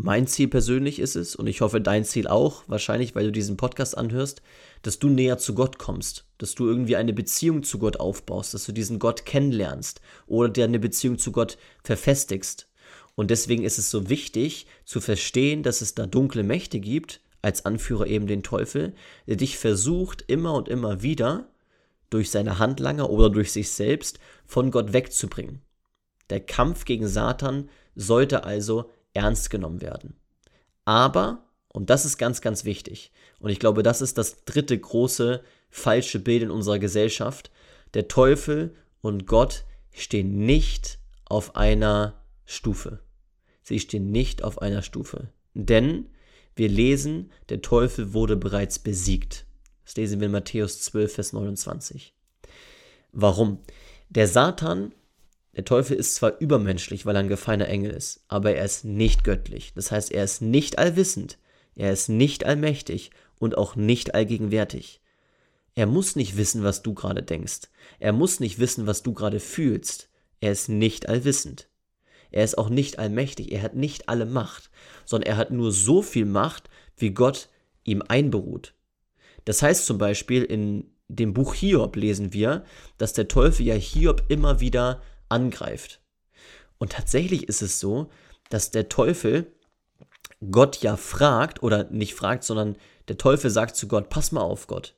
mein 0.00 0.28
Ziel 0.28 0.46
persönlich 0.46 1.00
ist 1.00 1.16
es, 1.16 1.34
und 1.34 1.48
ich 1.48 1.60
hoffe 1.60 1.80
dein 1.80 2.04
Ziel 2.04 2.28
auch, 2.28 2.62
wahrscheinlich, 2.68 3.16
weil 3.16 3.26
du 3.26 3.32
diesen 3.32 3.56
Podcast 3.56 3.98
anhörst, 3.98 4.42
dass 4.82 5.00
du 5.00 5.08
näher 5.08 5.38
zu 5.38 5.54
Gott 5.54 5.78
kommst, 5.78 6.24
dass 6.38 6.54
du 6.54 6.68
irgendwie 6.68 6.94
eine 6.94 7.12
Beziehung 7.12 7.64
zu 7.64 7.80
Gott 7.80 7.98
aufbaust, 7.98 8.54
dass 8.54 8.64
du 8.64 8.72
diesen 8.72 9.00
Gott 9.00 9.26
kennenlernst 9.26 10.00
oder 10.28 10.50
dir 10.50 10.64
eine 10.64 10.78
Beziehung 10.78 11.18
zu 11.18 11.32
Gott 11.32 11.58
verfestigst. 11.82 12.68
Und 13.16 13.32
deswegen 13.32 13.64
ist 13.64 13.78
es 13.78 13.90
so 13.90 14.08
wichtig 14.08 14.68
zu 14.84 15.00
verstehen, 15.00 15.64
dass 15.64 15.80
es 15.80 15.96
da 15.96 16.06
dunkle 16.06 16.44
Mächte 16.44 16.78
gibt, 16.78 17.20
als 17.42 17.66
Anführer 17.66 18.06
eben 18.06 18.28
den 18.28 18.44
Teufel, 18.44 18.94
der 19.26 19.34
dich 19.34 19.58
versucht 19.58 20.22
immer 20.28 20.54
und 20.54 20.68
immer 20.68 21.02
wieder 21.02 21.48
durch 22.10 22.30
seine 22.30 22.60
Handlanger 22.60 23.10
oder 23.10 23.30
durch 23.30 23.50
sich 23.50 23.72
selbst 23.72 24.20
von 24.46 24.70
Gott 24.70 24.92
wegzubringen. 24.92 25.60
Der 26.30 26.40
Kampf 26.40 26.84
gegen 26.84 27.08
Satan 27.08 27.68
sollte 27.98 28.44
also 28.44 28.90
ernst 29.12 29.50
genommen 29.50 29.82
werden. 29.82 30.16
Aber, 30.84 31.44
und 31.68 31.90
das 31.90 32.04
ist 32.04 32.16
ganz, 32.16 32.40
ganz 32.40 32.64
wichtig, 32.64 33.12
und 33.40 33.50
ich 33.50 33.58
glaube, 33.58 33.82
das 33.82 34.00
ist 34.00 34.16
das 34.16 34.44
dritte 34.44 34.78
große 34.78 35.42
falsche 35.68 36.18
Bild 36.18 36.42
in 36.42 36.50
unserer 36.50 36.78
Gesellschaft, 36.78 37.50
der 37.94 38.08
Teufel 38.08 38.74
und 39.00 39.26
Gott 39.26 39.64
stehen 39.92 40.46
nicht 40.46 40.98
auf 41.24 41.56
einer 41.56 42.24
Stufe. 42.44 43.00
Sie 43.62 43.80
stehen 43.80 44.10
nicht 44.10 44.42
auf 44.42 44.62
einer 44.62 44.82
Stufe. 44.82 45.28
Denn 45.54 46.08
wir 46.56 46.68
lesen, 46.68 47.30
der 47.48 47.62
Teufel 47.62 48.14
wurde 48.14 48.36
bereits 48.36 48.78
besiegt. 48.78 49.44
Das 49.84 49.96
lesen 49.96 50.20
wir 50.20 50.26
in 50.26 50.32
Matthäus 50.32 50.80
12, 50.80 51.14
Vers 51.14 51.32
29. 51.32 52.14
Warum? 53.12 53.58
Der 54.08 54.26
Satan 54.26 54.94
der 55.58 55.64
Teufel 55.64 55.96
ist 55.96 56.14
zwar 56.14 56.38
übermenschlich, 56.38 57.04
weil 57.04 57.16
er 57.16 57.18
ein 57.18 57.28
gefallener 57.28 57.66
Engel 57.66 57.90
ist, 57.90 58.22
aber 58.28 58.54
er 58.54 58.64
ist 58.64 58.84
nicht 58.84 59.24
göttlich. 59.24 59.72
Das 59.74 59.90
heißt, 59.90 60.12
er 60.12 60.22
ist 60.22 60.40
nicht 60.40 60.78
allwissend, 60.78 61.36
er 61.74 61.92
ist 61.92 62.08
nicht 62.08 62.46
allmächtig 62.46 63.10
und 63.40 63.58
auch 63.58 63.74
nicht 63.74 64.14
allgegenwärtig. 64.14 65.00
Er 65.74 65.86
muss 65.86 66.14
nicht 66.14 66.36
wissen, 66.36 66.62
was 66.62 66.84
du 66.84 66.94
gerade 66.94 67.24
denkst. 67.24 67.62
Er 67.98 68.12
muss 68.12 68.38
nicht 68.38 68.60
wissen, 68.60 68.86
was 68.86 69.02
du 69.02 69.12
gerade 69.12 69.40
fühlst. 69.40 70.08
Er 70.38 70.52
ist 70.52 70.68
nicht 70.68 71.08
allwissend. 71.08 71.68
Er 72.30 72.44
ist 72.44 72.56
auch 72.56 72.68
nicht 72.68 73.00
allmächtig. 73.00 73.50
Er 73.50 73.62
hat 73.62 73.74
nicht 73.74 74.08
alle 74.08 74.26
Macht, 74.26 74.70
sondern 75.06 75.28
er 75.28 75.38
hat 75.38 75.50
nur 75.50 75.72
so 75.72 76.02
viel 76.02 76.24
Macht, 76.24 76.70
wie 76.96 77.10
Gott 77.10 77.48
ihm 77.82 78.04
einberuht. 78.06 78.74
Das 79.44 79.60
heißt 79.62 79.86
zum 79.86 79.98
Beispiel 79.98 80.44
in 80.44 80.84
dem 81.08 81.34
Buch 81.34 81.52
Hiob 81.54 81.96
lesen 81.96 82.32
wir, 82.32 82.64
dass 82.96 83.12
der 83.12 83.26
Teufel 83.26 83.66
ja 83.66 83.74
Hiob 83.74 84.22
immer 84.28 84.60
wieder 84.60 85.02
angreift. 85.28 86.00
Und 86.78 86.92
tatsächlich 86.92 87.48
ist 87.48 87.62
es 87.62 87.80
so, 87.80 88.10
dass 88.50 88.70
der 88.70 88.88
Teufel 88.88 89.52
Gott 90.50 90.78
ja 90.78 90.96
fragt, 90.96 91.62
oder 91.62 91.84
nicht 91.90 92.14
fragt, 92.14 92.44
sondern 92.44 92.76
der 93.08 93.18
Teufel 93.18 93.50
sagt 93.50 93.76
zu 93.76 93.88
Gott, 93.88 94.08
pass 94.08 94.32
mal 94.32 94.42
auf 94.42 94.66
Gott, 94.66 94.94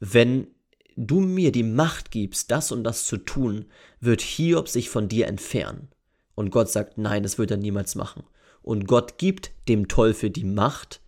wenn 0.00 0.48
du 0.96 1.20
mir 1.20 1.52
die 1.52 1.62
Macht 1.62 2.10
gibst, 2.10 2.50
das 2.50 2.70
und 2.70 2.84
das 2.84 3.06
zu 3.06 3.16
tun, 3.16 3.66
wird 4.00 4.20
Hiob 4.20 4.68
sich 4.68 4.90
von 4.90 5.08
dir 5.08 5.26
entfernen. 5.26 5.88
Und 6.34 6.50
Gott 6.50 6.68
sagt, 6.68 6.98
nein, 6.98 7.22
das 7.22 7.38
wird 7.38 7.50
er 7.50 7.56
niemals 7.56 7.94
machen. 7.94 8.24
Und 8.62 8.86
Gott 8.86 9.18
gibt 9.18 9.52
dem 9.68 9.88
Teufel 9.88 10.30
die 10.30 10.44
Macht, 10.44 11.00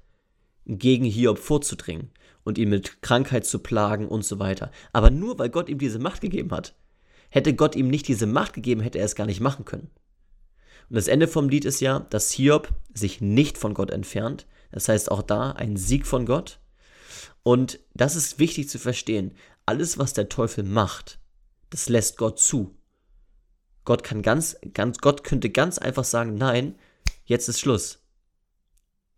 gegen 0.66 1.04
Hiob 1.04 1.38
vorzudringen 1.38 2.10
und 2.44 2.58
ihn 2.58 2.68
mit 2.68 3.00
Krankheit 3.02 3.46
zu 3.46 3.60
plagen 3.60 4.08
und 4.08 4.24
so 4.24 4.38
weiter. 4.38 4.70
Aber 4.92 5.10
nur 5.10 5.38
weil 5.38 5.48
Gott 5.48 5.68
ihm 5.68 5.78
diese 5.78 5.98
Macht 5.98 6.20
gegeben 6.20 6.50
hat. 6.50 6.74
Hätte 7.36 7.52
Gott 7.52 7.76
ihm 7.76 7.88
nicht 7.88 8.08
diese 8.08 8.24
Macht 8.24 8.54
gegeben, 8.54 8.80
hätte 8.80 8.98
er 8.98 9.04
es 9.04 9.14
gar 9.14 9.26
nicht 9.26 9.40
machen 9.40 9.66
können. 9.66 9.90
Und 10.88 10.96
das 10.96 11.06
Ende 11.06 11.28
vom 11.28 11.50
Lied 11.50 11.66
ist 11.66 11.80
ja, 11.80 12.00
dass 12.00 12.30
Hiob 12.30 12.72
sich 12.94 13.20
nicht 13.20 13.58
von 13.58 13.74
Gott 13.74 13.90
entfernt. 13.90 14.46
Das 14.72 14.88
heißt 14.88 15.10
auch 15.10 15.20
da 15.20 15.50
ein 15.50 15.76
Sieg 15.76 16.06
von 16.06 16.24
Gott. 16.24 16.60
Und 17.42 17.78
das 17.92 18.16
ist 18.16 18.38
wichtig 18.38 18.70
zu 18.70 18.78
verstehen. 18.78 19.34
Alles, 19.66 19.98
was 19.98 20.14
der 20.14 20.30
Teufel 20.30 20.64
macht, 20.64 21.18
das 21.68 21.90
lässt 21.90 22.16
Gott 22.16 22.38
zu. 22.38 22.74
Gott 23.84 24.02
kann 24.02 24.22
ganz, 24.22 24.56
ganz, 24.72 24.96
Gott 24.96 25.22
könnte 25.22 25.50
ganz 25.50 25.76
einfach 25.76 26.04
sagen, 26.04 26.36
nein, 26.36 26.74
jetzt 27.26 27.50
ist 27.50 27.60
Schluss. 27.60 27.98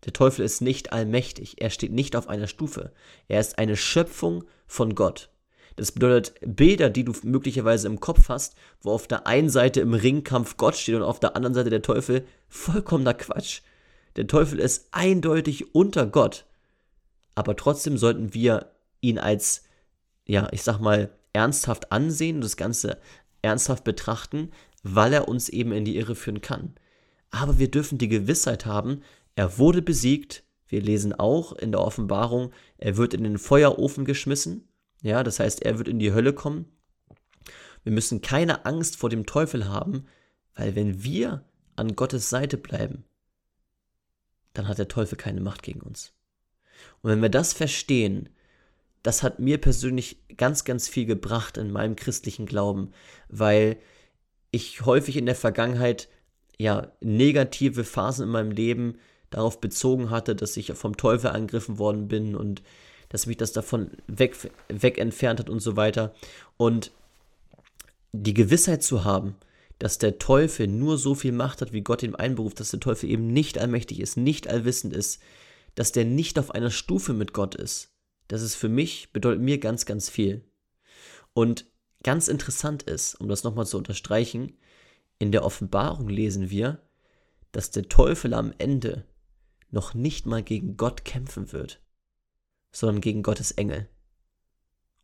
Der 0.03 0.11
Teufel 0.11 0.43
ist 0.43 0.59
nicht 0.59 0.91
allmächtig. 0.91 1.61
Er 1.61 1.69
steht 1.69 1.93
nicht 1.93 2.17
auf 2.17 2.27
einer 2.27 2.47
Stufe. 2.47 2.91
Er 3.29 3.39
ist 3.39 3.57
eine 3.57 3.77
Schöpfung 3.77 4.43
von 4.67 4.93
Gott. 4.93 5.29
Das 5.79 5.93
bedeutet, 5.93 6.33
Bilder, 6.41 6.89
die 6.89 7.05
du 7.05 7.13
möglicherweise 7.23 7.87
im 7.87 8.01
Kopf 8.01 8.27
hast, 8.27 8.55
wo 8.81 8.91
auf 8.91 9.07
der 9.07 9.27
einen 9.27 9.49
Seite 9.49 9.79
im 9.79 9.93
Ringkampf 9.93 10.57
Gott 10.57 10.75
steht 10.75 10.95
und 10.95 11.03
auf 11.03 11.21
der 11.21 11.37
anderen 11.37 11.53
Seite 11.53 11.69
der 11.69 11.81
Teufel, 11.81 12.25
vollkommener 12.49 13.13
Quatsch. 13.13 13.61
Der 14.17 14.27
Teufel 14.27 14.59
ist 14.59 14.89
eindeutig 14.91 15.73
unter 15.73 16.05
Gott. 16.05 16.45
Aber 17.33 17.55
trotzdem 17.55 17.97
sollten 17.97 18.33
wir 18.33 18.73
ihn 18.99 19.19
als, 19.19 19.63
ja, 20.25 20.49
ich 20.51 20.63
sag 20.63 20.79
mal, 20.79 21.11
ernsthaft 21.31 21.93
ansehen 21.93 22.37
und 22.37 22.41
das 22.41 22.57
Ganze 22.57 22.97
ernsthaft 23.41 23.85
betrachten, 23.85 24.51
weil 24.83 25.13
er 25.13 25.29
uns 25.29 25.47
eben 25.47 25.71
in 25.71 25.85
die 25.85 25.95
Irre 25.95 26.15
führen 26.15 26.41
kann. 26.41 26.75
Aber 27.31 27.57
wir 27.57 27.71
dürfen 27.71 27.97
die 27.97 28.09
Gewissheit 28.09 28.65
haben, 28.65 29.01
er 29.35 29.57
wurde 29.57 29.81
besiegt. 29.81 30.43
Wir 30.67 30.81
lesen 30.81 31.13
auch 31.13 31.53
in 31.53 31.71
der 31.71 31.79
Offenbarung, 31.79 32.51
er 32.77 32.97
wird 32.97 33.13
in 33.13 33.23
den 33.23 33.37
Feuerofen 33.37 34.03
geschmissen. 34.03 34.68
Ja, 35.01 35.23
das 35.23 35.39
heißt, 35.39 35.63
er 35.63 35.77
wird 35.77 35.87
in 35.87 35.99
die 35.99 36.13
Hölle 36.13 36.33
kommen. 36.33 36.65
Wir 37.83 37.93
müssen 37.93 38.21
keine 38.21 38.65
Angst 38.65 38.97
vor 38.97 39.09
dem 39.09 39.25
Teufel 39.25 39.67
haben, 39.67 40.05
weil 40.55 40.75
wenn 40.75 41.03
wir 41.03 41.45
an 41.75 41.95
Gottes 41.95 42.29
Seite 42.29 42.57
bleiben, 42.57 43.05
dann 44.53 44.67
hat 44.67 44.77
der 44.77 44.89
Teufel 44.89 45.17
keine 45.17 45.41
Macht 45.41 45.63
gegen 45.63 45.81
uns. 45.81 46.13
Und 47.01 47.11
wenn 47.11 47.21
wir 47.21 47.29
das 47.29 47.53
verstehen, 47.53 48.29
das 49.03 49.23
hat 49.23 49.39
mir 49.39 49.59
persönlich 49.59 50.21
ganz, 50.35 50.65
ganz 50.65 50.89
viel 50.89 51.05
gebracht 51.05 51.57
in 51.57 51.71
meinem 51.71 51.95
christlichen 51.95 52.45
Glauben, 52.45 52.91
weil 53.29 53.77
ich 54.51 54.85
häufig 54.85 55.15
in 55.15 55.25
der 55.25 55.35
Vergangenheit 55.35 56.09
ja 56.57 56.91
negative 56.99 57.85
Phasen 57.85 58.25
in 58.25 58.31
meinem 58.31 58.51
Leben 58.51 58.97
darauf 59.29 59.61
bezogen 59.61 60.09
hatte, 60.09 60.35
dass 60.35 60.57
ich 60.57 60.73
vom 60.73 60.97
Teufel 60.97 61.29
angegriffen 61.29 61.77
worden 61.77 62.07
bin 62.07 62.35
und 62.35 62.61
dass 63.09 63.25
mich 63.25 63.37
das 63.37 63.51
davon 63.51 63.91
weg, 64.07 64.35
weg 64.69 64.97
entfernt 64.97 65.39
hat 65.39 65.49
und 65.49 65.59
so 65.59 65.75
weiter. 65.75 66.13
Und 66.57 66.91
die 68.11 68.33
Gewissheit 68.33 68.83
zu 68.83 69.03
haben, 69.03 69.35
dass 69.79 69.97
der 69.97 70.19
Teufel 70.19 70.67
nur 70.67 70.97
so 70.97 71.15
viel 71.15 71.31
Macht 71.31 71.61
hat, 71.61 71.73
wie 71.73 71.81
Gott 71.81 72.03
ihm 72.03 72.15
einberuft, 72.15 72.59
dass 72.59 72.71
der 72.71 72.79
Teufel 72.79 73.09
eben 73.09 73.27
nicht 73.27 73.57
allmächtig 73.57 73.99
ist, 73.99 74.17
nicht 74.17 74.47
allwissend 74.47 74.93
ist, 74.93 75.21
dass 75.75 75.91
der 75.91 76.05
nicht 76.05 76.37
auf 76.37 76.51
einer 76.51 76.71
Stufe 76.71 77.13
mit 77.13 77.33
Gott 77.33 77.55
ist. 77.55 77.91
Das 78.27 78.41
ist 78.41 78.55
für 78.55 78.69
mich, 78.69 79.11
bedeutet 79.13 79.41
mir 79.41 79.57
ganz, 79.57 79.85
ganz 79.85 80.09
viel. 80.09 80.43
Und 81.33 81.65
ganz 82.03 82.27
interessant 82.27 82.83
ist, 82.83 83.15
um 83.15 83.29
das 83.29 83.43
nochmal 83.43 83.65
zu 83.65 83.77
unterstreichen, 83.77 84.57
in 85.17 85.31
der 85.31 85.45
Offenbarung 85.45 86.09
lesen 86.09 86.49
wir, 86.49 86.81
dass 87.51 87.71
der 87.71 87.89
Teufel 87.89 88.33
am 88.33 88.53
Ende 88.57 89.05
noch 89.71 89.93
nicht 89.93 90.25
mal 90.25 90.43
gegen 90.43 90.77
Gott 90.77 91.05
kämpfen 91.05 91.51
wird, 91.51 91.81
sondern 92.71 93.01
gegen 93.01 93.23
Gottes 93.23 93.51
Engel. 93.51 93.87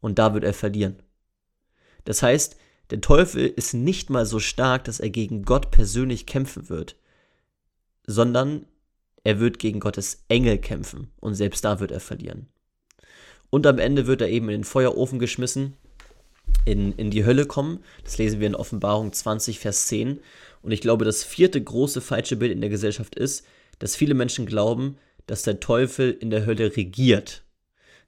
Und 0.02 0.20
da 0.20 0.34
wird 0.34 0.44
er 0.44 0.54
verlieren. 0.54 1.02
Das 2.04 2.22
heißt, 2.22 2.58
der 2.92 3.02
Teufel 3.02 3.48
ist 3.48 3.74
nicht 3.74 4.10
mal 4.10 4.26
so 4.26 4.40
stark, 4.40 4.84
dass 4.84 5.00
er 5.00 5.10
gegen 5.10 5.44
Gott 5.44 5.72
persönlich 5.72 6.26
kämpfen 6.26 6.70
wird, 6.70 6.96
sondern 8.06 8.68
er 9.24 9.40
wird 9.40 9.58
gegen 9.58 9.80
Gottes 9.80 10.24
Engel 10.28 10.60
kämpfen 10.60 11.12
und 11.20 11.34
selbst 11.34 11.66
da 11.66 11.80
wird 11.80 11.92
er 11.92 12.00
verlieren. 12.00 12.48
Und 13.50 13.66
am 13.66 13.80
Ende 13.80 14.06
wird 14.06 14.22
er 14.22 14.30
eben 14.30 14.50
in 14.50 14.60
den 14.60 14.64
Feuerofen 14.64 15.18
geschmissen, 15.18 15.78
in, 16.66 16.92
in 16.94 17.10
die 17.10 17.26
Hölle 17.26 17.46
kommen. 17.46 17.80
Das 18.04 18.18
lesen 18.18 18.40
wir 18.40 18.48
in 18.48 18.56
Offenbarung 18.56 19.14
20, 19.14 19.60
Vers 19.60 19.88
10. 19.88 20.20
Und 20.62 20.72
ich 20.72 20.82
glaube, 20.82 21.06
das 21.06 21.24
vierte 21.24 21.64
große 21.64 22.02
falsche 22.02 22.36
Bild 22.36 22.52
in 22.52 22.62
der 22.62 22.70
Gesellschaft 22.70 23.16
ist, 23.16 23.46
dass 23.80 23.96
viele 23.96 24.14
Menschen 24.14 24.46
glauben, 24.46 24.98
dass 25.26 25.44
der 25.44 25.60
Teufel 25.60 26.12
in 26.12 26.30
der 26.30 26.46
Hölle 26.46 26.76
regiert. 26.76 27.44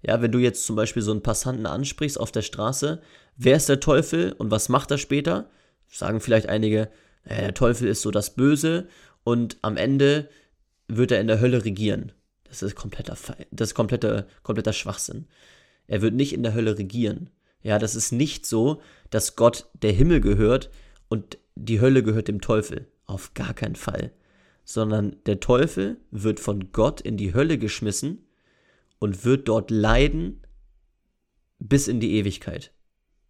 Ja, 0.07 0.21
wenn 0.21 0.31
du 0.31 0.39
jetzt 0.39 0.65
zum 0.65 0.77
Beispiel 0.77 1.03
so 1.03 1.11
einen 1.11 1.21
Passanten 1.21 1.65
ansprichst 1.65 2.17
auf 2.17 2.31
der 2.31 2.41
Straße, 2.41 3.01
wer 3.35 3.57
ist 3.57 3.67
der 3.67 3.81
Teufel 3.81 4.31
und 4.31 4.51
was 4.51 4.69
macht 4.69 4.89
er 4.89 4.97
später? 4.97 5.49
Sagen 5.89 6.21
vielleicht 6.21 6.47
einige, 6.47 6.89
äh, 7.25 7.41
der 7.41 7.53
Teufel 7.53 7.89
ist 7.89 8.01
so 8.01 8.09
das 8.09 8.33
Böse 8.33 8.87
und 9.25 9.57
am 9.61 9.75
Ende 9.75 10.29
wird 10.87 11.11
er 11.11 11.19
in 11.19 11.27
der 11.27 11.41
Hölle 11.41 11.65
regieren. 11.65 12.13
Das 12.45 12.63
ist 12.63 12.75
kompletter, 12.75 13.17
das 13.51 13.69
ist 13.69 13.75
kompletter, 13.75 14.27
kompletter 14.43 14.71
Schwachsinn. 14.71 15.27
Er 15.87 16.01
wird 16.01 16.13
nicht 16.13 16.31
in 16.31 16.43
der 16.43 16.53
Hölle 16.53 16.77
regieren. 16.77 17.29
Ja, 17.61 17.77
das 17.77 17.93
ist 17.95 18.13
nicht 18.13 18.45
so, 18.45 18.81
dass 19.09 19.35
Gott 19.35 19.67
der 19.81 19.91
Himmel 19.91 20.21
gehört 20.21 20.69
und 21.09 21.37
die 21.55 21.81
Hölle 21.81 22.01
gehört 22.01 22.29
dem 22.29 22.39
Teufel. 22.39 22.87
Auf 23.07 23.33
gar 23.33 23.53
keinen 23.53 23.75
Fall. 23.75 24.11
Sondern 24.63 25.17
der 25.25 25.41
Teufel 25.41 25.97
wird 26.11 26.39
von 26.39 26.71
Gott 26.71 27.01
in 27.01 27.17
die 27.17 27.33
Hölle 27.33 27.57
geschmissen 27.57 28.26
und 28.99 29.25
wird 29.25 29.47
dort 29.47 29.71
leiden 29.71 30.41
bis 31.59 31.87
in 31.87 31.99
die 31.99 32.15
Ewigkeit. 32.15 32.71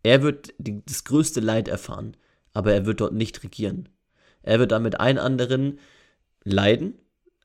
Er 0.04 0.22
wird 0.22 0.54
die, 0.58 0.84
das 0.86 1.04
größte 1.04 1.40
Leid 1.40 1.68
erfahren, 1.68 2.16
aber 2.54 2.74
er 2.74 2.86
wird 2.86 3.02
dort 3.02 3.14
nicht 3.14 3.44
regieren. 3.44 3.90
Er 4.42 4.60
wird 4.60 4.72
damit 4.72 5.00
allen 5.00 5.18
anderen 5.18 5.80
leiden, 6.44 6.96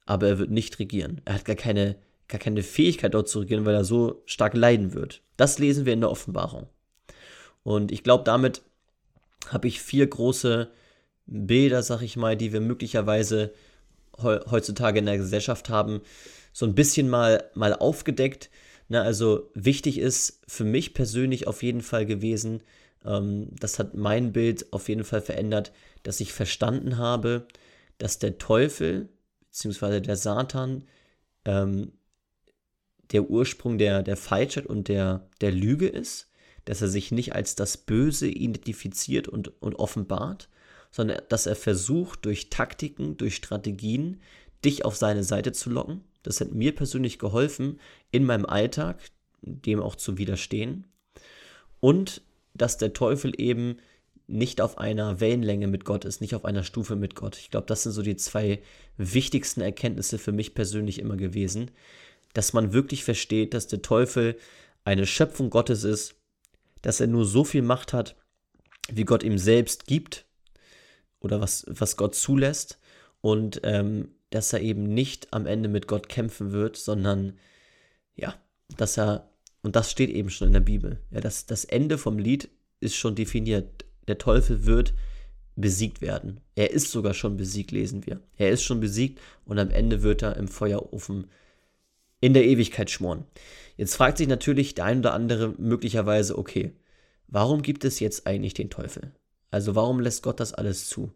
aber 0.06 0.28
er 0.28 0.38
wird 0.38 0.50
nicht 0.50 0.78
regieren. 0.78 1.20
Er 1.24 1.34
hat 1.34 1.44
gar 1.44 1.56
keine, 1.56 1.96
gar 2.28 2.40
keine 2.40 2.62
Fähigkeit 2.62 3.14
dort 3.14 3.28
zu 3.28 3.40
regieren, 3.40 3.64
weil 3.64 3.74
er 3.74 3.84
so 3.84 4.22
stark 4.26 4.54
leiden 4.54 4.94
wird. 4.94 5.22
Das 5.36 5.58
lesen 5.58 5.86
wir 5.86 5.92
in 5.92 6.00
der 6.00 6.10
Offenbarung. 6.10 6.68
Und 7.62 7.92
ich 7.92 8.02
glaube, 8.02 8.24
damit 8.24 8.62
habe 9.48 9.68
ich 9.68 9.80
vier 9.80 10.06
große 10.06 10.70
Bilder, 11.26 11.82
sag 11.82 12.02
ich 12.02 12.16
mal, 12.16 12.36
die 12.36 12.52
wir 12.52 12.60
möglicherweise 12.60 13.52
heutzutage 14.22 14.98
in 14.98 15.06
der 15.06 15.18
Gesellschaft 15.18 15.68
haben, 15.68 16.02
so 16.52 16.66
ein 16.66 16.74
bisschen 16.74 17.08
mal, 17.08 17.50
mal 17.54 17.74
aufgedeckt. 17.74 18.50
Na, 18.88 19.02
also 19.02 19.50
wichtig 19.54 19.98
ist 19.98 20.40
für 20.46 20.64
mich 20.64 20.94
persönlich 20.94 21.46
auf 21.46 21.62
jeden 21.62 21.80
Fall 21.80 22.06
gewesen, 22.06 22.62
ähm, 23.04 23.48
das 23.58 23.78
hat 23.78 23.94
mein 23.94 24.32
Bild 24.32 24.72
auf 24.72 24.88
jeden 24.88 25.04
Fall 25.04 25.22
verändert, 25.22 25.72
dass 26.02 26.20
ich 26.20 26.32
verstanden 26.32 26.98
habe, 26.98 27.46
dass 27.98 28.18
der 28.18 28.38
Teufel 28.38 29.08
bzw. 29.50 30.00
der 30.00 30.16
Satan 30.16 30.84
ähm, 31.44 31.92
der 33.12 33.28
Ursprung 33.28 33.78
der, 33.78 34.02
der 34.02 34.16
Falschheit 34.16 34.66
und 34.66 34.88
der, 34.88 35.28
der 35.40 35.52
Lüge 35.52 35.88
ist, 35.88 36.30
dass 36.64 36.80
er 36.80 36.88
sich 36.88 37.12
nicht 37.12 37.34
als 37.34 37.54
das 37.54 37.76
Böse 37.76 38.28
identifiziert 38.28 39.28
und, 39.28 39.60
und 39.62 39.74
offenbart, 39.76 40.48
sondern 40.90 41.20
dass 41.28 41.46
er 41.46 41.56
versucht, 41.56 42.24
durch 42.24 42.50
Taktiken, 42.50 43.16
durch 43.16 43.36
Strategien, 43.36 44.20
dich 44.64 44.84
auf 44.84 44.96
seine 44.96 45.24
Seite 45.24 45.52
zu 45.52 45.70
locken 45.70 46.02
das 46.22 46.40
hat 46.40 46.52
mir 46.52 46.74
persönlich 46.74 47.18
geholfen, 47.18 47.80
in 48.10 48.24
meinem 48.24 48.46
Alltag 48.46 48.98
dem 49.42 49.80
auch 49.80 49.96
zu 49.96 50.18
widerstehen. 50.18 50.86
Und 51.80 52.22
dass 52.54 52.78
der 52.78 52.92
Teufel 52.92 53.32
eben 53.40 53.78
nicht 54.28 54.60
auf 54.60 54.78
einer 54.78 55.20
Wellenlänge 55.20 55.66
mit 55.66 55.84
Gott 55.84 56.04
ist, 56.04 56.20
nicht 56.20 56.34
auf 56.34 56.44
einer 56.44 56.62
Stufe 56.62 56.96
mit 56.96 57.14
Gott. 57.14 57.36
Ich 57.38 57.50
glaube, 57.50 57.66
das 57.66 57.82
sind 57.82 57.92
so 57.92 58.02
die 58.02 58.16
zwei 58.16 58.62
wichtigsten 58.96 59.60
Erkenntnisse 59.60 60.18
für 60.18 60.32
mich 60.32 60.54
persönlich 60.54 60.98
immer 60.98 61.16
gewesen, 61.16 61.70
dass 62.32 62.52
man 62.52 62.72
wirklich 62.72 63.04
versteht, 63.04 63.52
dass 63.52 63.66
der 63.66 63.82
Teufel 63.82 64.36
eine 64.84 65.06
Schöpfung 65.06 65.50
Gottes 65.50 65.84
ist, 65.84 66.14
dass 66.82 67.00
er 67.00 67.06
nur 67.06 67.24
so 67.24 67.44
viel 67.44 67.62
Macht 67.62 67.92
hat, 67.92 68.16
wie 68.90 69.04
Gott 69.04 69.22
ihm 69.22 69.38
selbst 69.38 69.86
gibt 69.86 70.24
oder 71.20 71.40
was, 71.40 71.64
was 71.68 71.96
Gott 71.96 72.14
zulässt 72.14 72.78
und 73.20 73.60
ähm, 73.64 74.14
dass 74.34 74.52
er 74.52 74.60
eben 74.60 74.84
nicht 74.84 75.32
am 75.32 75.46
Ende 75.46 75.68
mit 75.68 75.86
Gott 75.86 76.08
kämpfen 76.08 76.52
wird, 76.52 76.76
sondern 76.76 77.38
ja, 78.16 78.34
dass 78.76 78.98
er, 78.98 79.30
und 79.62 79.76
das 79.76 79.90
steht 79.90 80.10
eben 80.10 80.30
schon 80.30 80.48
in 80.48 80.54
der 80.54 80.60
Bibel, 80.60 81.00
ja, 81.10 81.20
das, 81.20 81.46
das 81.46 81.64
Ende 81.64 81.98
vom 81.98 82.18
Lied 82.18 82.48
ist 82.80 82.96
schon 82.96 83.14
definiert. 83.14 83.84
Der 84.08 84.18
Teufel 84.18 84.66
wird 84.66 84.94
besiegt 85.54 86.00
werden. 86.00 86.40
Er 86.54 86.70
ist 86.70 86.90
sogar 86.90 87.14
schon 87.14 87.36
besiegt, 87.36 87.70
lesen 87.70 88.06
wir. 88.06 88.20
Er 88.36 88.50
ist 88.50 88.62
schon 88.62 88.80
besiegt 88.80 89.20
und 89.44 89.58
am 89.58 89.70
Ende 89.70 90.02
wird 90.02 90.22
er 90.22 90.36
im 90.36 90.48
Feuerofen 90.48 91.30
in 92.20 92.34
der 92.34 92.46
Ewigkeit 92.46 92.90
schmoren. 92.90 93.24
Jetzt 93.76 93.96
fragt 93.96 94.18
sich 94.18 94.28
natürlich 94.28 94.74
der 94.74 94.86
ein 94.86 95.00
oder 95.00 95.12
andere 95.12 95.54
möglicherweise, 95.58 96.38
okay, 96.38 96.72
warum 97.28 97.62
gibt 97.62 97.84
es 97.84 98.00
jetzt 98.00 98.26
eigentlich 98.26 98.54
den 98.54 98.70
Teufel? 98.70 99.12
Also 99.50 99.74
warum 99.74 100.00
lässt 100.00 100.22
Gott 100.22 100.40
das 100.40 100.54
alles 100.54 100.88
zu? 100.88 101.12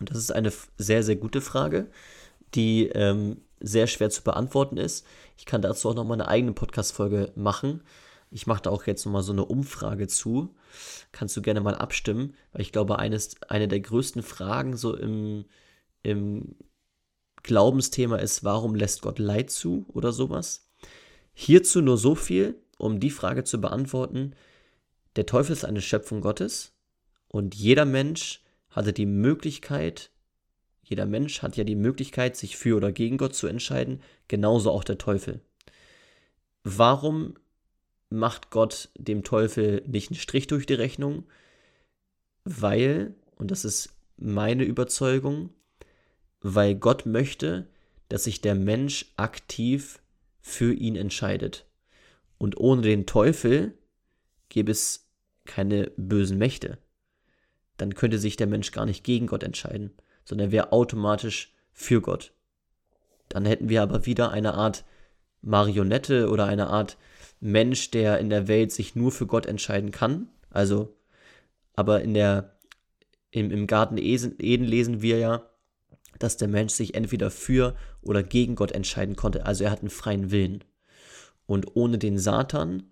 Und 0.00 0.10
das 0.10 0.18
ist 0.18 0.32
eine 0.32 0.52
sehr, 0.76 1.02
sehr 1.02 1.16
gute 1.16 1.40
Frage, 1.40 1.86
die 2.54 2.88
ähm, 2.88 3.38
sehr 3.60 3.86
schwer 3.86 4.10
zu 4.10 4.22
beantworten 4.22 4.76
ist. 4.76 5.06
Ich 5.36 5.46
kann 5.46 5.62
dazu 5.62 5.88
auch 5.88 5.94
nochmal 5.94 6.20
eine 6.20 6.28
eigene 6.28 6.52
Podcast-Folge 6.52 7.32
machen. 7.34 7.82
Ich 8.30 8.46
mache 8.46 8.62
da 8.62 8.70
auch 8.70 8.84
jetzt 8.86 9.04
nochmal 9.06 9.22
so 9.22 9.32
eine 9.32 9.44
Umfrage 9.44 10.08
zu. 10.08 10.54
Kannst 11.12 11.36
du 11.36 11.42
gerne 11.42 11.60
mal 11.60 11.74
abstimmen, 11.74 12.34
weil 12.52 12.62
ich 12.62 12.72
glaube, 12.72 12.98
eines, 12.98 13.40
eine 13.48 13.68
der 13.68 13.80
größten 13.80 14.22
Fragen 14.22 14.76
so 14.76 14.96
im, 14.96 15.44
im 16.02 16.56
Glaubensthema 17.42 18.16
ist, 18.16 18.42
warum 18.42 18.74
lässt 18.74 19.02
Gott 19.02 19.18
Leid 19.18 19.50
zu 19.50 19.86
oder 19.92 20.12
sowas? 20.12 20.68
Hierzu 21.32 21.80
nur 21.80 21.98
so 21.98 22.14
viel, 22.14 22.56
um 22.78 23.00
die 23.00 23.10
Frage 23.10 23.44
zu 23.44 23.60
beantworten. 23.60 24.34
Der 25.16 25.26
Teufel 25.26 25.52
ist 25.52 25.64
eine 25.64 25.80
Schöpfung 25.80 26.20
Gottes 26.20 26.72
und 27.28 27.54
jeder 27.54 27.84
Mensch 27.84 28.43
hatte 28.74 28.92
die 28.92 29.06
Möglichkeit, 29.06 30.10
jeder 30.82 31.06
Mensch 31.06 31.42
hat 31.42 31.56
ja 31.56 31.64
die 31.64 31.76
Möglichkeit, 31.76 32.36
sich 32.36 32.56
für 32.56 32.76
oder 32.76 32.92
gegen 32.92 33.16
Gott 33.16 33.34
zu 33.34 33.46
entscheiden, 33.46 34.02
genauso 34.28 34.70
auch 34.70 34.84
der 34.84 34.98
Teufel. 34.98 35.40
Warum 36.64 37.34
macht 38.10 38.50
Gott 38.50 38.90
dem 38.96 39.22
Teufel 39.22 39.82
nicht 39.86 40.10
einen 40.10 40.18
Strich 40.18 40.48
durch 40.48 40.66
die 40.66 40.74
Rechnung? 40.74 41.24
Weil, 42.42 43.14
und 43.36 43.50
das 43.50 43.64
ist 43.64 43.94
meine 44.16 44.64
Überzeugung, 44.64 45.50
weil 46.40 46.74
Gott 46.74 47.06
möchte, 47.06 47.68
dass 48.08 48.24
sich 48.24 48.40
der 48.40 48.54
Mensch 48.54 49.06
aktiv 49.16 50.00
für 50.40 50.74
ihn 50.74 50.96
entscheidet. 50.96 51.64
Und 52.38 52.58
ohne 52.58 52.82
den 52.82 53.06
Teufel 53.06 53.78
gäbe 54.48 54.72
es 54.72 55.08
keine 55.44 55.92
bösen 55.96 56.38
Mächte 56.38 56.78
dann 57.76 57.94
könnte 57.94 58.18
sich 58.18 58.36
der 58.36 58.46
Mensch 58.46 58.72
gar 58.72 58.86
nicht 58.86 59.04
gegen 59.04 59.26
Gott 59.26 59.42
entscheiden, 59.42 59.92
sondern 60.24 60.48
er 60.48 60.52
wäre 60.52 60.72
automatisch 60.72 61.52
für 61.72 62.00
Gott. 62.00 62.32
Dann 63.28 63.46
hätten 63.46 63.68
wir 63.68 63.82
aber 63.82 64.06
wieder 64.06 64.30
eine 64.30 64.54
Art 64.54 64.84
Marionette 65.42 66.30
oder 66.30 66.46
eine 66.46 66.68
Art 66.68 66.96
Mensch, 67.40 67.90
der 67.90 68.18
in 68.18 68.30
der 68.30 68.48
Welt 68.48 68.72
sich 68.72 68.94
nur 68.94 69.12
für 69.12 69.26
Gott 69.26 69.46
entscheiden 69.46 69.90
kann. 69.90 70.28
Also, 70.50 70.96
aber 71.74 72.02
in 72.02 72.14
der, 72.14 72.56
im, 73.30 73.50
im 73.50 73.66
Garten 73.66 73.98
Eden 73.98 74.64
lesen 74.64 75.02
wir 75.02 75.18
ja, 75.18 75.50
dass 76.18 76.36
der 76.36 76.48
Mensch 76.48 76.72
sich 76.72 76.94
entweder 76.94 77.30
für 77.30 77.76
oder 78.00 78.22
gegen 78.22 78.54
Gott 78.54 78.72
entscheiden 78.72 79.16
konnte. 79.16 79.46
Also 79.46 79.64
er 79.64 79.70
hat 79.70 79.80
einen 79.80 79.90
freien 79.90 80.30
Willen. 80.30 80.64
Und 81.46 81.76
ohne 81.76 81.98
den 81.98 82.18
Satan 82.18 82.84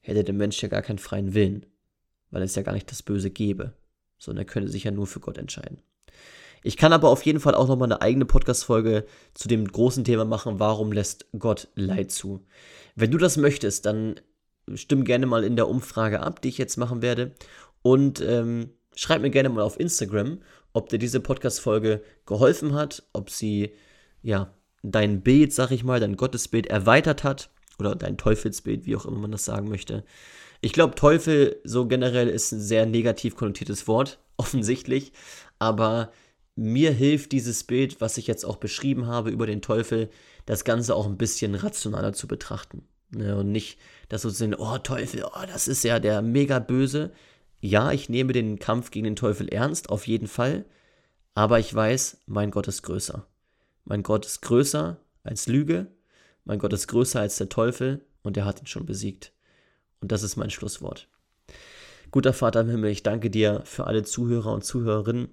hätte 0.00 0.24
der 0.24 0.34
Mensch 0.34 0.60
ja 0.62 0.68
gar 0.68 0.82
keinen 0.82 0.98
freien 0.98 1.34
Willen, 1.34 1.66
weil 2.30 2.42
es 2.42 2.54
ja 2.54 2.62
gar 2.62 2.72
nicht 2.72 2.90
das 2.90 3.02
Böse 3.02 3.30
gäbe, 3.30 3.74
sondern 4.20 4.46
er 4.46 4.52
könnte 4.52 4.70
sich 4.70 4.84
ja 4.84 4.92
nur 4.92 5.08
für 5.08 5.18
Gott 5.18 5.38
entscheiden. 5.38 5.82
Ich 6.62 6.76
kann 6.76 6.92
aber 6.92 7.08
auf 7.08 7.22
jeden 7.22 7.40
Fall 7.40 7.54
auch 7.54 7.66
nochmal 7.66 7.88
eine 7.88 8.02
eigene 8.02 8.26
Podcast-Folge 8.26 9.06
zu 9.34 9.48
dem 9.48 9.66
großen 9.66 10.04
Thema 10.04 10.24
machen, 10.24 10.60
warum 10.60 10.92
lässt 10.92 11.26
Gott 11.36 11.68
Leid 11.74 12.12
zu. 12.12 12.46
Wenn 12.94 13.10
du 13.10 13.18
das 13.18 13.38
möchtest, 13.38 13.86
dann 13.86 14.20
stimm 14.74 15.04
gerne 15.04 15.26
mal 15.26 15.42
in 15.42 15.56
der 15.56 15.68
Umfrage 15.68 16.20
ab, 16.20 16.42
die 16.42 16.48
ich 16.48 16.58
jetzt 16.58 16.76
machen 16.76 17.02
werde. 17.02 17.32
Und 17.82 18.20
ähm, 18.20 18.70
schreib 18.94 19.22
mir 19.22 19.30
gerne 19.30 19.48
mal 19.48 19.62
auf 19.62 19.80
Instagram, 19.80 20.40
ob 20.74 20.90
dir 20.90 20.98
diese 20.98 21.20
Podcast-Folge 21.20 22.02
geholfen 22.26 22.74
hat, 22.74 23.04
ob 23.14 23.30
sie 23.30 23.72
ja 24.22 24.54
dein 24.82 25.22
Bild, 25.22 25.54
sag 25.54 25.70
ich 25.70 25.82
mal, 25.82 25.98
dein 25.98 26.16
Gottesbild 26.16 26.66
erweitert 26.66 27.24
hat 27.24 27.50
oder 27.78 27.94
dein 27.94 28.18
Teufelsbild, 28.18 28.84
wie 28.84 28.96
auch 28.96 29.06
immer 29.06 29.18
man 29.18 29.32
das 29.32 29.46
sagen 29.46 29.68
möchte. 29.68 30.04
Ich 30.60 30.72
glaube, 30.72 30.94
Teufel 30.94 31.60
so 31.64 31.86
generell 31.86 32.28
ist 32.28 32.52
ein 32.52 32.60
sehr 32.60 32.86
negativ 32.86 33.36
konnotiertes 33.36 33.88
Wort, 33.88 34.18
offensichtlich, 34.36 35.12
aber 35.58 36.12
mir 36.56 36.92
hilft 36.92 37.32
dieses 37.32 37.64
Bild, 37.64 38.00
was 38.00 38.18
ich 38.18 38.26
jetzt 38.26 38.44
auch 38.44 38.56
beschrieben 38.56 39.06
habe 39.06 39.30
über 39.30 39.46
den 39.46 39.62
Teufel, 39.62 40.10
das 40.46 40.64
Ganze 40.64 40.94
auch 40.94 41.06
ein 41.06 41.16
bisschen 41.16 41.54
rationaler 41.54 42.12
zu 42.12 42.26
betrachten. 42.26 42.82
Ne? 43.10 43.36
Und 43.36 43.52
nicht, 43.52 43.78
dass 44.08 44.22
so 44.22 44.30
sind, 44.30 44.54
oh 44.58 44.78
Teufel, 44.78 45.24
oh, 45.24 45.46
das 45.46 45.68
ist 45.68 45.84
ja 45.84 45.98
der 45.98 46.22
mega 46.22 46.58
böse. 46.58 47.12
Ja, 47.60 47.92
ich 47.92 48.08
nehme 48.08 48.32
den 48.32 48.58
Kampf 48.58 48.90
gegen 48.90 49.04
den 49.04 49.16
Teufel 49.16 49.48
ernst, 49.48 49.90
auf 49.90 50.06
jeden 50.06 50.28
Fall. 50.28 50.64
Aber 51.34 51.58
ich 51.58 51.74
weiß, 51.74 52.18
mein 52.26 52.50
Gott 52.50 52.68
ist 52.68 52.82
größer. 52.82 53.26
Mein 53.84 54.02
Gott 54.02 54.26
ist 54.26 54.42
größer 54.42 54.98
als 55.22 55.46
Lüge. 55.46 55.86
Mein 56.44 56.58
Gott 56.58 56.72
ist 56.72 56.88
größer 56.88 57.20
als 57.20 57.36
der 57.36 57.48
Teufel 57.48 58.04
und 58.22 58.36
er 58.36 58.44
hat 58.44 58.60
ihn 58.60 58.66
schon 58.66 58.86
besiegt. 58.86 59.32
Und 60.00 60.12
das 60.12 60.22
ist 60.22 60.36
mein 60.36 60.50
Schlusswort. 60.50 61.08
Guter 62.10 62.32
Vater 62.32 62.62
im 62.62 62.68
Himmel, 62.68 62.90
ich 62.90 63.02
danke 63.02 63.30
dir 63.30 63.62
für 63.64 63.86
alle 63.86 64.02
Zuhörer 64.02 64.52
und 64.52 64.64
Zuhörerinnen, 64.64 65.28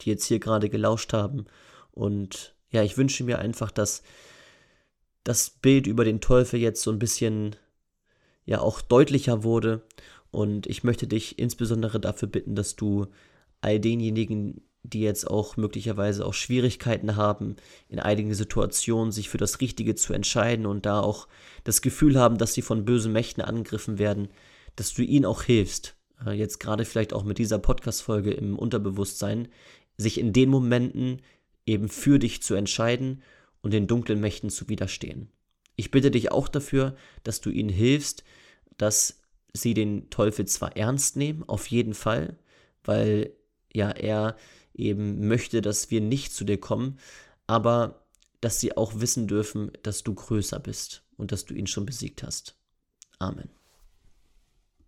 die 0.00 0.10
jetzt 0.10 0.26
hier 0.26 0.40
gerade 0.40 0.68
gelauscht 0.68 1.12
haben. 1.12 1.46
Und 1.92 2.54
ja, 2.70 2.82
ich 2.82 2.96
wünsche 2.96 3.22
mir 3.24 3.38
einfach, 3.38 3.70
dass 3.70 4.02
das 5.22 5.50
Bild 5.50 5.86
über 5.86 6.04
den 6.04 6.20
Teufel 6.20 6.60
jetzt 6.60 6.82
so 6.82 6.90
ein 6.90 6.98
bisschen 6.98 7.56
ja 8.44 8.60
auch 8.60 8.80
deutlicher 8.80 9.44
wurde. 9.44 9.82
Und 10.30 10.66
ich 10.66 10.82
möchte 10.82 11.06
dich 11.06 11.38
insbesondere 11.38 12.00
dafür 12.00 12.28
bitten, 12.28 12.56
dass 12.56 12.74
du 12.74 13.06
all 13.60 13.78
denjenigen, 13.78 14.62
die 14.84 15.00
jetzt 15.00 15.28
auch 15.28 15.56
möglicherweise 15.56 16.24
auch 16.24 16.34
Schwierigkeiten 16.34 17.16
haben, 17.16 17.56
in 17.88 17.98
einigen 17.98 18.34
Situationen 18.34 19.12
sich 19.12 19.30
für 19.30 19.38
das 19.38 19.60
Richtige 19.60 19.94
zu 19.94 20.12
entscheiden 20.12 20.66
und 20.66 20.84
da 20.84 21.00
auch 21.00 21.26
das 21.64 21.80
Gefühl 21.80 22.18
haben, 22.18 22.36
dass 22.36 22.52
sie 22.52 22.62
von 22.62 22.84
bösen 22.84 23.12
Mächten 23.12 23.42
angegriffen 23.42 23.98
werden, 23.98 24.28
dass 24.76 24.92
du 24.92 25.02
ihnen 25.02 25.24
auch 25.24 25.42
hilfst, 25.42 25.96
äh, 26.24 26.32
jetzt 26.32 26.60
gerade 26.60 26.84
vielleicht 26.84 27.14
auch 27.14 27.24
mit 27.24 27.38
dieser 27.38 27.58
Podcast-Folge 27.58 28.32
im 28.32 28.58
Unterbewusstsein, 28.58 29.48
sich 29.96 30.20
in 30.20 30.34
den 30.34 30.50
Momenten 30.50 31.22
eben 31.66 31.88
für 31.88 32.18
dich 32.18 32.42
zu 32.42 32.54
entscheiden 32.54 33.22
und 33.62 33.72
den 33.72 33.86
dunklen 33.86 34.20
Mächten 34.20 34.50
zu 34.50 34.68
widerstehen. 34.68 35.30
Ich 35.76 35.90
bitte 35.90 36.10
dich 36.10 36.30
auch 36.30 36.48
dafür, 36.48 36.94
dass 37.22 37.40
du 37.40 37.48
ihnen 37.48 37.70
hilfst, 37.70 38.22
dass 38.76 39.22
sie 39.54 39.72
den 39.72 40.10
Teufel 40.10 40.46
zwar 40.46 40.76
ernst 40.76 41.16
nehmen, 41.16 41.42
auf 41.48 41.68
jeden 41.68 41.94
Fall, 41.94 42.36
weil 42.82 43.32
ja 43.72 43.90
er 43.90 44.36
eben 44.74 45.26
möchte, 45.26 45.62
dass 45.62 45.90
wir 45.90 46.00
nicht 46.00 46.34
zu 46.34 46.44
dir 46.44 46.58
kommen, 46.58 46.98
aber 47.46 48.06
dass 48.40 48.60
sie 48.60 48.76
auch 48.76 49.00
wissen 49.00 49.26
dürfen, 49.26 49.72
dass 49.82 50.02
du 50.02 50.14
größer 50.14 50.60
bist 50.60 51.02
und 51.16 51.32
dass 51.32 51.44
du 51.44 51.54
ihn 51.54 51.66
schon 51.66 51.86
besiegt 51.86 52.22
hast. 52.22 52.56
Amen. 53.18 53.48